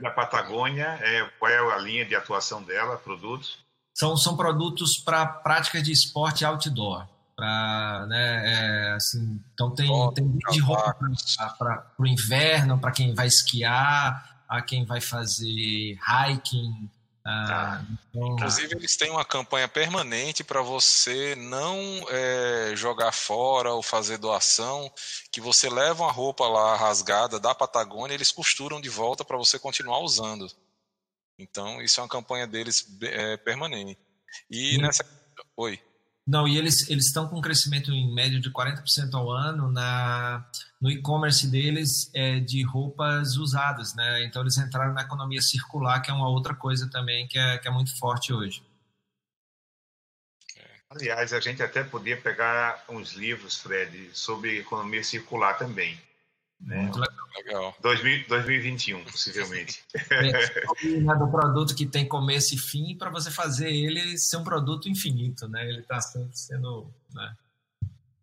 [0.00, 3.58] Da Patagônia, é, qual é a linha de atuação dela, produtos?
[3.94, 7.06] São, são produtos para práticas de esporte outdoor
[7.36, 10.94] para né, é, assim, então tem, tem de roupa
[11.58, 16.90] para o inverno, para quem vai esquiar, a quem vai fazer hiking.
[17.24, 18.32] Ah, então...
[18.32, 24.92] Inclusive, eles têm uma campanha permanente para você não é, jogar fora ou fazer doação,
[25.30, 29.58] que você leva uma roupa lá rasgada da Patagônia, eles costuram de volta para você
[29.58, 30.50] continuar usando.
[31.38, 33.98] Então, isso é uma campanha deles é, permanente.
[34.50, 35.04] E nessa.
[35.56, 35.80] Oi.
[36.26, 40.46] Não, e eles eles estão com um crescimento em média de 40% ao ano na
[40.80, 44.24] no e-commerce deles é, de roupas usadas, né?
[44.24, 47.66] Então eles entraram na economia circular, que é uma outra coisa também que é, que
[47.66, 48.62] é muito forte hoje.
[50.94, 55.98] Aliás, a gente até podia pegar uns livros, Fred, sobre economia circular também.
[56.60, 56.76] Né?
[56.76, 57.00] Muito
[57.36, 57.74] legal.
[57.80, 59.82] 2000, 2021, possivelmente.
[60.10, 64.88] É, do produto que tem começo e fim para você fazer ele ser um produto
[64.88, 65.66] infinito, né?
[65.68, 67.34] Ele está sempre sendo, né?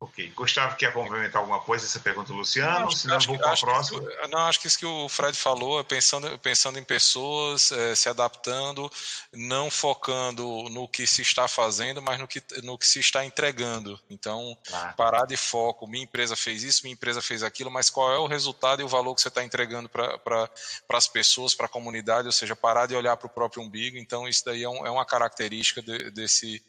[0.02, 0.32] Ok.
[0.34, 2.86] Gustavo, quer complementar alguma coisa essa pergunta do Luciano?
[2.86, 4.00] Não, Senão vou para a próxima.
[4.00, 7.94] Que, não, acho que isso que o Fred falou, é pensando, pensando em pessoas, é,
[7.96, 8.90] se adaptando,
[9.34, 14.00] não focando no que se está fazendo, mas no que, no que se está entregando.
[14.10, 14.94] Então, ah.
[14.96, 18.26] parar de foco, minha empresa fez isso, minha empresa fez aquilo, mas qual é o
[18.26, 20.50] resultado e o valor que você está entregando para pra,
[20.94, 23.98] as pessoas, para a comunidade, ou seja, parar de olhar para o próprio umbigo.
[23.98, 26.64] Então, isso daí é, um, é uma característica de, desse,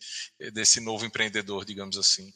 [0.53, 2.35] desse novo empreendedor, digamos assim.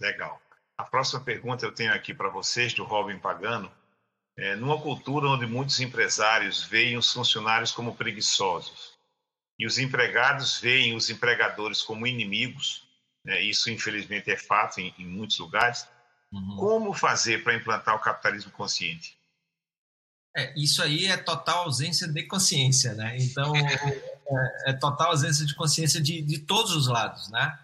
[0.00, 0.40] Legal.
[0.76, 3.70] A próxima pergunta eu tenho aqui para vocês, do Robin Pagano.
[4.36, 8.96] É, numa cultura onde muitos empresários veem os funcionários como preguiçosos
[9.58, 12.86] e os empregados veem os empregadores como inimigos,
[13.24, 15.88] né, isso infelizmente é fato em, em muitos lugares,
[16.32, 16.56] uhum.
[16.56, 19.18] como fazer para implantar o capitalismo consciente?
[20.36, 23.16] É, isso aí é total ausência de consciência, né?
[23.18, 27.58] Então, é, é total ausência de consciência de, de todos os lados, né?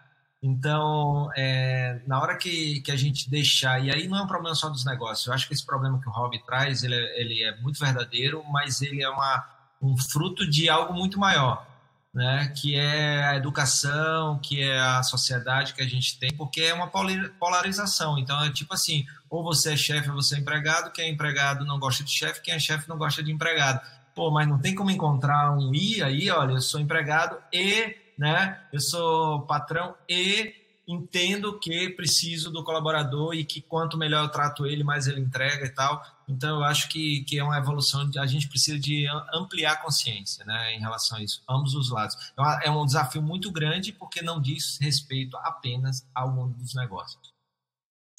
[0.47, 4.55] Então, é, na hora que, que a gente deixar, e aí não é um problema
[4.55, 7.43] só dos negócios, eu acho que esse problema que o Rob traz, ele é, ele
[7.43, 9.43] é muito verdadeiro, mas ele é uma,
[9.81, 11.67] um fruto de algo muito maior,
[12.13, 12.53] né?
[12.55, 16.89] que é a educação, que é a sociedade que a gente tem, porque é uma
[16.89, 18.19] polarização.
[18.19, 21.65] Então, é tipo assim, ou você é chefe ou você é empregado, quem é empregado
[21.65, 23.81] não gosta de chefe, quem é chefe não gosta de empregado.
[24.15, 28.61] Pô, mas não tem como encontrar um I aí, olha, eu sou empregado e né?
[28.73, 30.55] Eu sou patrão e
[30.87, 35.65] entendo que preciso do colaborador e que quanto melhor eu trato ele, mais ele entrega
[35.65, 36.03] e tal.
[36.29, 40.45] Então, eu acho que, que é uma evolução, a gente precisa de ampliar a consciência
[40.45, 42.17] né, em relação a isso, ambos os lados.
[42.63, 47.35] É um desafio muito grande porque não diz respeito apenas ao mundo dos negócios.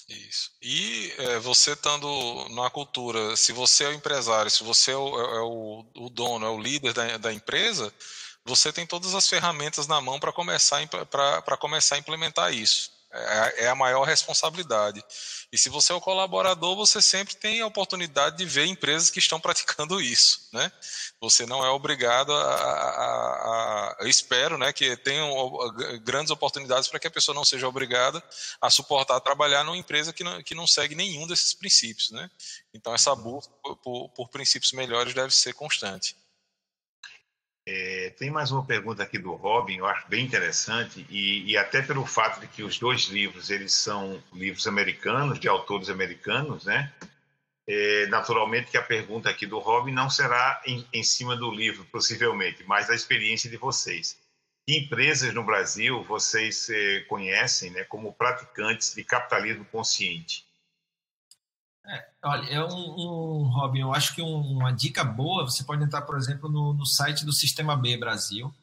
[0.08, 0.52] Isso.
[0.62, 5.20] E é, você estando na cultura, se você é o empresário, se você é o,
[5.20, 7.92] é o, o dono, é o líder da, da empresa,
[8.46, 10.80] você tem todas as ferramentas na mão para começar,
[11.60, 12.94] começar a implementar isso.
[13.18, 15.02] É, é a maior responsabilidade.
[15.50, 19.20] E se você é o colaborador, você sempre tem a oportunidade de ver empresas que
[19.20, 20.70] estão praticando isso, né?
[21.22, 25.34] Você não é obrigado a, a, a espero, né, que tenham
[26.04, 28.22] grandes oportunidades para que a pessoa não seja obrigada
[28.60, 32.30] a suportar trabalhar numa empresa que não, que não segue nenhum desses princípios, né?
[32.74, 36.18] Então essa busca por, por princípios melhores deve ser constante.
[37.68, 41.82] É, tem mais uma pergunta aqui do Robin, eu acho bem interessante, e, e, até
[41.82, 46.94] pelo fato de que os dois livros eles são livros americanos, de autores americanos, né?
[47.68, 51.84] É, naturalmente que a pergunta aqui do Robin não será em, em cima do livro,
[51.86, 54.16] possivelmente, mas da experiência de vocês.
[54.68, 60.45] Que empresas no Brasil vocês é, conhecem né, como praticantes de capitalismo consciente?
[61.88, 65.84] É, olha, é um, um, Robin, eu acho que um, uma dica boa, você pode
[65.84, 68.54] entrar, por exemplo, no, no site do Sistema B Brasil,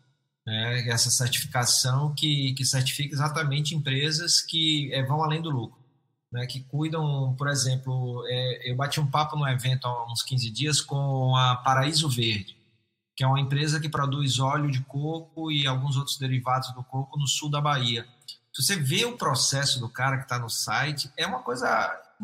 [0.44, 5.78] né, essa certificação que, que certifica exatamente empresas que é, vão além do lucro,
[6.32, 10.50] né, que cuidam, por exemplo, é, eu bati um papo no evento há uns 15
[10.50, 12.56] dias com a Paraíso Verde,
[13.14, 17.18] que é uma empresa que produz óleo de coco e alguns outros derivados do coco
[17.18, 18.06] no sul da Bahia.
[18.52, 21.68] Se você vê o processo do cara que está no site, é uma coisa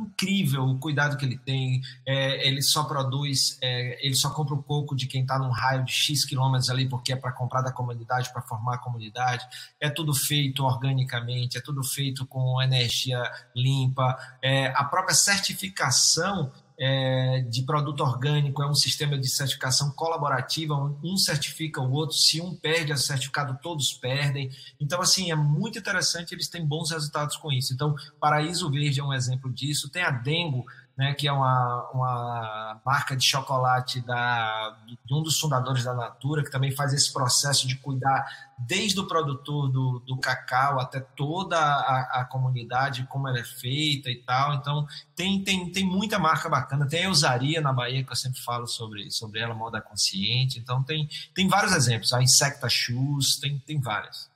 [0.03, 1.81] incrível o cuidado que ele tem.
[2.07, 5.85] É, ele só produz, é, ele só compra o coco de quem está num raio
[5.85, 9.47] de X quilômetros ali, porque é para comprar da comunidade, para formar a comunidade.
[9.81, 13.23] É tudo feito organicamente, é tudo feito com energia
[13.55, 14.17] limpa.
[14.43, 21.17] É, a própria certificação é, de produto orgânico, é um sistema de certificação colaborativa, um
[21.17, 24.51] certifica o outro, se um perde o certificado, todos perdem.
[24.81, 27.75] Então, assim, é muito interessante, eles têm bons resultados com isso.
[27.75, 30.65] Então, Paraíso Verde é um exemplo disso, tem a Dengo,
[30.99, 36.43] né, que é uma, uma marca de chocolate da, de um dos fundadores da Natura,
[36.43, 38.27] que também faz esse processo de cuidar
[38.59, 44.11] desde o produtor do, do cacau até toda a, a, comunidade, como ela é feita
[44.11, 44.55] e tal.
[44.55, 46.89] Então, tem, tem, tem muita marca bacana.
[46.89, 50.59] Tem a Usaria na Bahia, que eu sempre falo sobre, sobre ela, moda consciente.
[50.59, 52.13] Então, tem, tem vários exemplos.
[52.13, 54.29] A Insecta Shoes, tem, tem várias.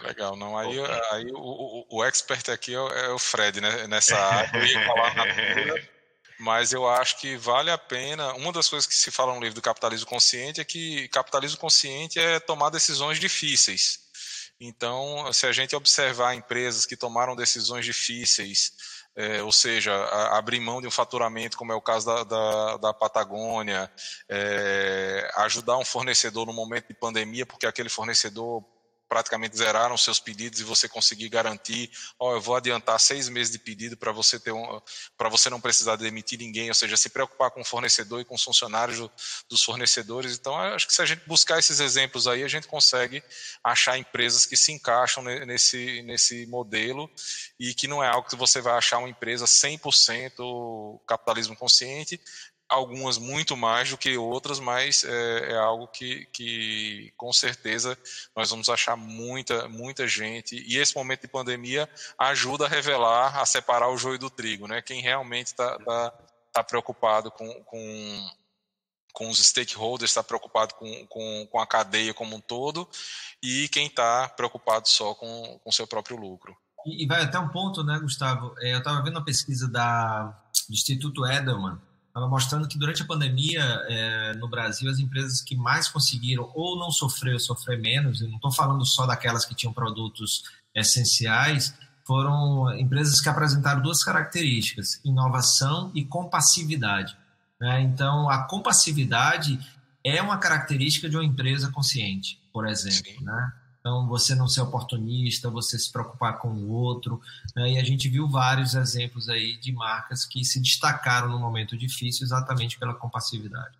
[0.00, 0.58] Legal, não.
[0.58, 0.78] Aí,
[1.12, 3.86] aí o, o, o, expert aqui é, é o Fred, né?
[3.86, 4.58] Nessa área.
[4.58, 5.24] Eu ia falar na
[6.38, 8.34] mas eu acho que vale a pena.
[8.34, 12.18] Uma das coisas que se fala no livro do Capitalismo Consciente é que capitalismo consciente
[12.18, 14.00] é tomar decisões difíceis.
[14.60, 18.72] Então, se a gente observar empresas que tomaram decisões difíceis,
[19.14, 22.76] é, ou seja, a, abrir mão de um faturamento, como é o caso da, da,
[22.78, 23.90] da Patagônia,
[24.28, 28.62] é, ajudar um fornecedor no momento de pandemia, porque aquele fornecedor
[29.08, 33.52] praticamente zeraram seus pedidos e você conseguir garantir, ó, oh, eu vou adiantar seis meses
[33.52, 34.80] de pedido para você ter um,
[35.16, 38.34] para você não precisar demitir ninguém, ou seja, se preocupar com o fornecedor e com
[38.34, 39.10] os funcionários do,
[39.48, 40.36] dos fornecedores.
[40.36, 43.22] Então, acho que se a gente buscar esses exemplos aí, a gente consegue
[43.62, 47.10] achar empresas que se encaixam nesse nesse modelo
[47.58, 52.20] e que não é algo que você vai achar uma empresa 100% capitalismo consciente,
[52.68, 57.96] algumas muito mais do que outras, mas é, é, algo que, que com certeza
[58.34, 60.56] nós vamos achar muita, muita gente.
[60.66, 61.88] E esse momento de pandemia
[62.18, 64.82] ajuda a revelar, a separar o joio do trigo, né?
[64.82, 66.14] Quem realmente está tá,
[66.52, 68.30] tá preocupado com, com,
[69.12, 72.88] com os stakeholders, está preocupado com, com, com a cadeia como um todo,
[73.42, 76.56] e quem está preocupado só com o seu próprio lucro.
[76.84, 78.54] E, e vai até um ponto, né, Gustavo?
[78.58, 80.24] É, eu estava vendo uma pesquisa da,
[80.68, 81.80] do Instituto Edelman,
[82.16, 86.78] estava mostrando que durante a pandemia é, no Brasil as empresas que mais conseguiram ou
[86.78, 90.44] não sofrer ou sofrer menos, eu não estou falando só daquelas que tinham produtos
[90.74, 91.74] essenciais,
[92.06, 97.14] foram empresas que apresentaram duas características: inovação e compassividade.
[97.60, 97.82] Né?
[97.82, 99.58] Então, a compassividade
[100.02, 103.12] é uma característica de uma empresa consciente, por exemplo.
[103.20, 103.52] Né?
[103.86, 107.20] Então, você não ser oportunista, você se preocupar com o outro.
[107.54, 107.74] Né?
[107.74, 112.24] E a gente viu vários exemplos aí de marcas que se destacaram no momento difícil
[112.24, 113.78] exatamente pela compassividade.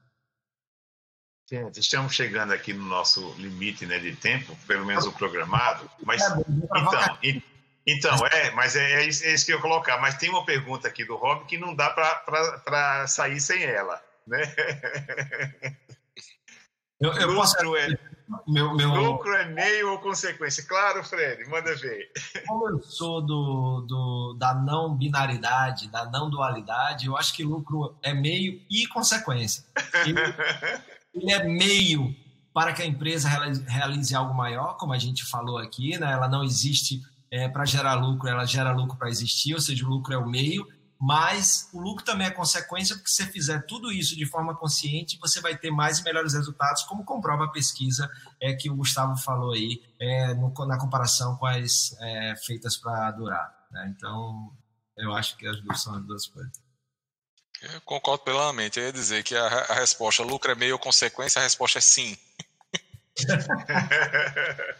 [1.51, 5.91] Gente, estamos chegando aqui no nosso limite né, de tempo, pelo menos o programado.
[6.05, 6.27] Mas, é,
[7.25, 7.49] então,
[7.85, 10.01] então, é, mas é, é, isso, é, isso, que eu ia colocar.
[10.01, 14.01] Mas tem uma pergunta aqui do Rob que não dá para sair sem ela.
[14.25, 14.39] Né?
[16.99, 17.77] Eu, eu posso...
[17.77, 17.89] é,
[18.47, 18.95] meu, meu...
[18.95, 20.65] Lucro é meio ou consequência?
[20.67, 22.11] Claro, Fred, manda ver.
[22.47, 27.97] Como eu sou do, do, da não binaridade, da não dualidade, eu acho que lucro
[28.03, 29.65] é meio e consequência.
[30.05, 30.21] Ele,
[31.15, 32.15] ele é meio
[32.53, 36.11] para que a empresa realize algo maior, como a gente falou aqui, né?
[36.11, 39.89] ela não existe é, para gerar lucro, ela gera lucro para existir, ou seja, o
[39.89, 40.67] lucro é o meio,
[40.99, 45.19] mas o lucro também é consequência, porque se você fizer tudo isso de forma consciente,
[45.19, 49.17] você vai ter mais e melhores resultados, como comprova a pesquisa é, que o Gustavo
[49.17, 53.67] falou aí, é, no, na comparação com as é, feitas para durar.
[53.71, 53.95] Né?
[53.97, 54.53] Então,
[54.97, 56.53] eu acho que as duas são as duas coisas.
[57.63, 58.79] Eu concordo plenamente.
[58.79, 62.17] Eu ia dizer que a, a resposta lucro é meio consequência, a resposta é sim.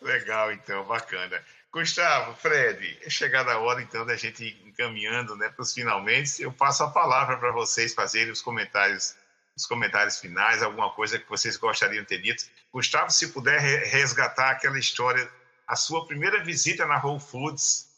[0.00, 1.40] Legal, então, bacana.
[1.74, 6.40] Gustavo, Fred, é chegada a hora então da gente ir encaminhando né, para os finalmente.
[6.40, 9.16] Eu passo a palavra para vocês fazerem os comentários,
[9.56, 12.44] os comentários finais, alguma coisa que vocês gostariam de ter dito.
[12.72, 13.58] Gustavo, se puder
[13.88, 15.28] resgatar aquela história,
[15.66, 17.88] a sua primeira visita na Whole Foods.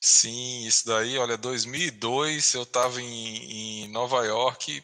[0.00, 4.80] Sim, isso daí, olha, 2002 eu estava em, em Nova York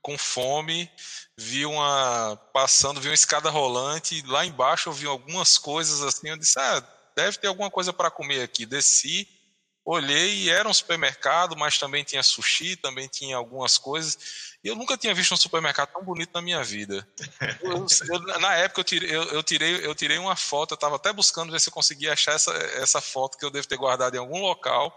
[0.00, 0.88] com fome,
[1.36, 6.36] vi uma passando, vi uma escada rolante, lá embaixo eu vi algumas coisas assim, eu
[6.36, 8.64] disse, ah, deve ter alguma coisa para comer aqui.
[8.64, 9.26] Desci,
[9.84, 14.56] olhei e era um supermercado, mas também tinha sushi, também tinha algumas coisas.
[14.62, 17.06] E eu nunca tinha visto um supermercado tão bonito na minha vida.
[17.60, 20.94] Eu, eu, na época eu tirei, eu, eu, tirei, eu tirei uma foto, eu estava
[20.94, 24.14] até buscando ver se eu conseguia achar essa, essa foto que eu devo ter guardado
[24.14, 24.96] em algum local.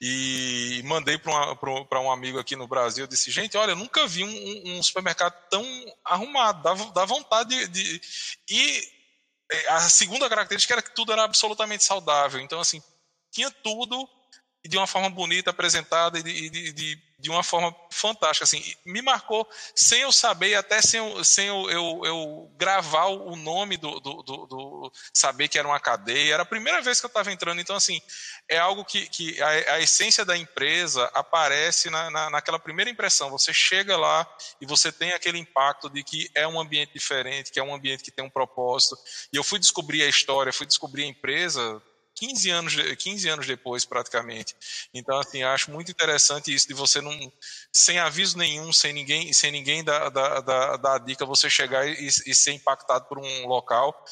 [0.00, 3.04] E mandei para um amigo aqui no Brasil.
[3.04, 5.64] Eu disse: Gente, olha, eu nunca vi um, um supermercado tão
[6.04, 8.00] arrumado, dá, dá vontade de, de.
[8.50, 9.01] E
[9.68, 12.40] a segunda característica era que tudo era absolutamente saudável.
[12.40, 12.82] Então, assim,
[13.30, 14.08] tinha tudo
[14.68, 18.44] de uma forma bonita, apresentada e de, de, de, de, uma forma fantástica.
[18.44, 23.34] Assim, me marcou sem eu saber, até sem eu, sem eu, eu, eu gravar o
[23.34, 26.34] nome do, do, do, do, saber que era uma cadeia.
[26.34, 27.60] Era a primeira vez que eu estava entrando.
[27.60, 28.00] Então, assim,
[28.48, 33.30] é algo que, que a, a essência da empresa aparece na, na, naquela primeira impressão.
[33.30, 34.24] Você chega lá
[34.60, 38.04] e você tem aquele impacto de que é um ambiente diferente, que é um ambiente
[38.04, 38.96] que tem um propósito.
[39.32, 41.82] E eu fui descobrir a história, fui descobrir a empresa
[42.22, 44.54] 15 anos, 15 anos depois, praticamente.
[44.94, 47.32] Então, assim, acho muito interessante isso de você não,
[47.72, 52.06] sem aviso nenhum, sem ninguém, sem ninguém dar, dar, dar a dica, você chegar e,
[52.06, 54.04] e, ser impactado por um local.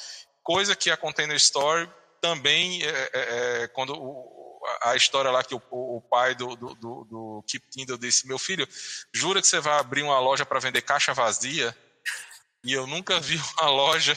[0.42, 1.88] Coisa que a Container Store
[2.20, 6.74] também, é, é, é quando o, a história lá que o, o pai do, do,
[6.74, 8.66] do, do Keep Kindle disse: Meu filho,
[9.14, 11.76] jura que você vai abrir uma loja para vender caixa vazia?
[12.64, 14.16] E eu nunca vi uma loja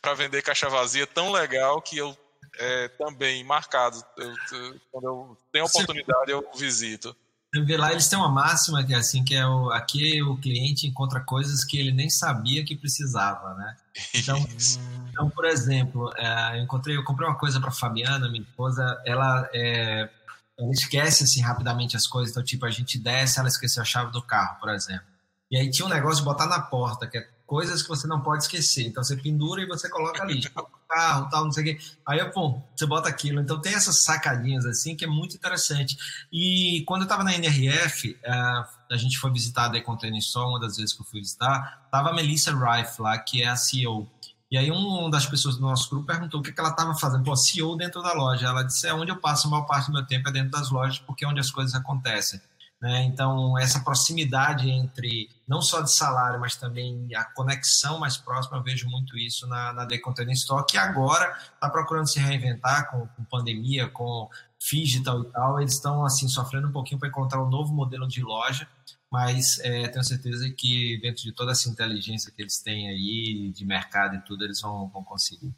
[0.00, 2.16] para vender caixa vazia tão legal que eu
[2.58, 4.02] é, também marcado.
[4.16, 7.14] Eu, quando eu tenho oportunidade, eu visito.
[7.62, 10.88] Vê lá, eles têm uma máxima que é assim, que é o, aqui o cliente
[10.88, 13.76] encontra coisas que ele nem sabia que precisava, né?
[14.12, 14.36] Então,
[15.08, 19.48] então por exemplo, é, eu encontrei, eu comprei uma coisa para Fabiana, minha esposa, ela,
[19.54, 20.10] é,
[20.58, 24.10] ela esquece assim rapidamente as coisas, então tipo a gente desce, ela esqueceu a chave
[24.10, 25.06] do carro, por exemplo.
[25.48, 28.20] E aí tinha um negócio de botar na porta, que é coisas que você não
[28.20, 28.86] pode esquecer.
[28.86, 31.84] Então você pendura e você coloca ali, tipo, carro, tal, não sei o quê.
[32.06, 33.40] Aí, pô, você bota aquilo.
[33.40, 35.96] Então tem essas sacadinhas assim que é muito interessante.
[36.32, 40.48] E quando eu estava na NRF, eh, a gente foi visitar a The Container Store,
[40.48, 43.56] uma das vezes que eu fui visitar, tava a Melissa Rife lá, que é a
[43.56, 44.08] CEO.
[44.50, 47.24] E aí uma das pessoas do nosso grupo perguntou o que, que ela estava fazendo.
[47.24, 48.46] Pô, CEO dentro da loja.
[48.46, 50.70] Ela disse, é onde eu passo a maior parte do meu tempo é dentro das
[50.70, 52.40] lojas, porque é onde as coisas acontecem.
[52.84, 53.04] Né?
[53.04, 58.62] Então, essa proximidade entre não só de salário, mas também a conexão mais próxima, eu
[58.62, 63.06] vejo muito isso na, na The Container Store, que agora está procurando se reinventar com,
[63.06, 64.28] com pandemia, com
[64.58, 65.58] digital e tal.
[65.62, 68.68] Eles estão assim sofrendo um pouquinho para encontrar um novo modelo de loja,
[69.10, 73.64] mas é, tenho certeza que dentro de toda essa inteligência que eles têm aí, de
[73.64, 75.54] mercado e tudo, eles vão, vão conseguir.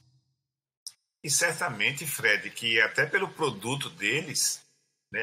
[1.25, 4.65] E certamente, Fred, que até pelo produto deles,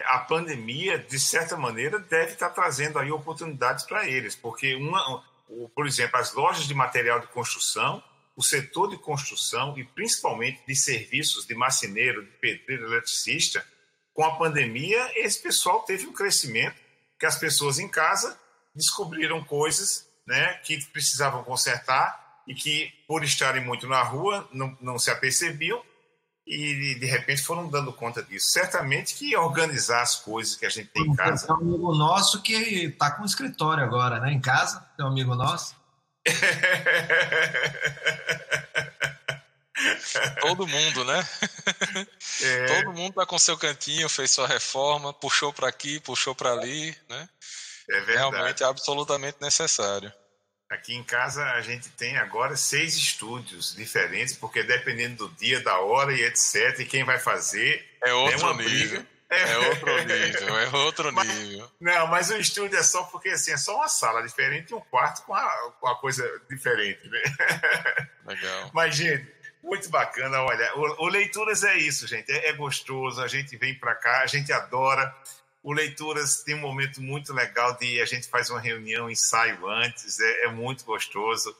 [0.05, 5.23] a pandemia, de certa maneira, deve estar trazendo aí oportunidades para eles, porque, uma,
[5.75, 8.03] por exemplo, as lojas de material de construção,
[8.35, 13.65] o setor de construção e principalmente de serviços de marceneiro, de pedreiro, eletricista,
[14.13, 16.79] com a pandemia, esse pessoal teve um crescimento
[17.19, 18.39] que as pessoas em casa
[18.75, 24.99] descobriram coisas né, que precisavam consertar e que, por estarem muito na rua, não, não
[24.99, 25.83] se apercebiam
[26.45, 28.49] e de repente foram dando conta disso.
[28.51, 31.47] Certamente que organizar as coisas que a gente tem em casa.
[31.47, 34.31] Tem um amigo nosso que está com um escritório agora, né?
[34.31, 35.75] Em casa, tem um amigo nosso.
[40.41, 41.27] Todo mundo, né?
[42.41, 42.65] É.
[42.65, 46.95] Todo mundo tá com seu cantinho, fez sua reforma, puxou para aqui, puxou para ali,
[47.09, 47.27] né?
[47.89, 48.17] É verdade.
[48.17, 50.13] Realmente é absolutamente necessário.
[50.69, 55.79] Aqui em casa a gente tem agora seis estúdios diferentes, porque dependendo do dia, da
[55.79, 57.85] hora e etc, e quem vai fazer.
[58.01, 59.05] É outro é nível.
[59.29, 61.71] É outro nível, é outro mas, nível.
[61.79, 64.79] Não, mas o estúdio é só porque assim, é só uma sala diferente e um
[64.79, 67.21] quarto com a, com a coisa diferente, né?
[68.25, 68.71] Legal.
[68.73, 69.27] Mas, gente,
[69.63, 70.75] muito bacana, olha.
[70.75, 72.31] O, o Leituras é isso, gente.
[72.31, 75.13] É, é gostoso, a gente vem para cá, a gente adora.
[75.63, 80.19] O Leituras tem um momento muito legal de a gente faz uma reunião, ensaio antes,
[80.19, 81.55] é, é muito gostoso.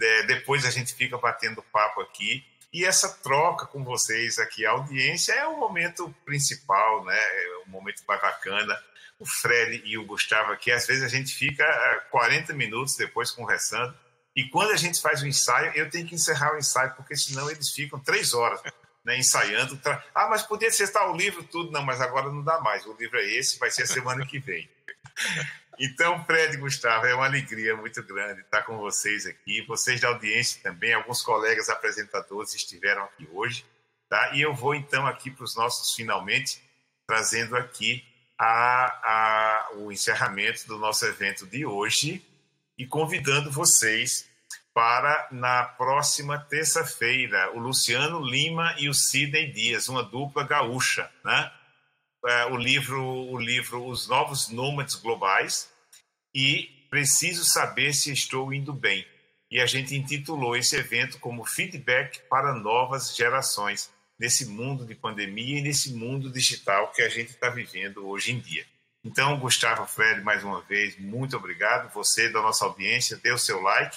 [0.00, 2.44] É, depois a gente fica batendo papo aqui.
[2.72, 7.18] E essa troca com vocês aqui, a audiência, é o momento principal, né?
[7.18, 8.78] É o momento mais bacana.
[9.18, 11.66] O Fred e o Gustavo aqui, às vezes a gente fica
[12.12, 13.92] 40 minutos depois conversando.
[14.36, 17.50] E quando a gente faz o ensaio, eu tenho que encerrar o ensaio, porque senão
[17.50, 18.62] eles ficam três horas
[19.08, 19.80] né, ensaiando.
[20.14, 21.72] Ah, mas podia ser tal o livro, tudo.
[21.72, 22.84] Não, mas agora não dá mais.
[22.84, 24.68] O livro é esse, vai ser a semana que vem.
[25.80, 29.64] Então, Fred Gustavo, é uma alegria muito grande estar com vocês aqui.
[29.66, 33.64] Vocês da audiência também, alguns colegas apresentadores estiveram aqui hoje.
[34.10, 34.34] Tá?
[34.34, 36.60] E eu vou então aqui para os nossos finalmente,
[37.06, 38.04] trazendo aqui
[38.38, 42.22] a, a, o encerramento do nosso evento de hoje
[42.76, 44.27] e convidando vocês
[44.74, 51.52] para na próxima terça-feira, o Luciano Lima e o Sidney Dias, uma dupla gaúcha, né?
[52.26, 55.70] É, o livro, o livro Os Novos Nômades Globais
[56.34, 59.06] e Preciso Saber Se Estou Indo Bem.
[59.50, 65.58] E a gente intitulou esse evento como Feedback para Novas Gerações, nesse mundo de pandemia
[65.58, 68.66] e nesse mundo digital que a gente está vivendo hoje em dia.
[69.04, 71.92] Então, Gustavo Fred, mais uma vez, muito obrigado.
[71.94, 73.96] Você da nossa audiência, dê o seu like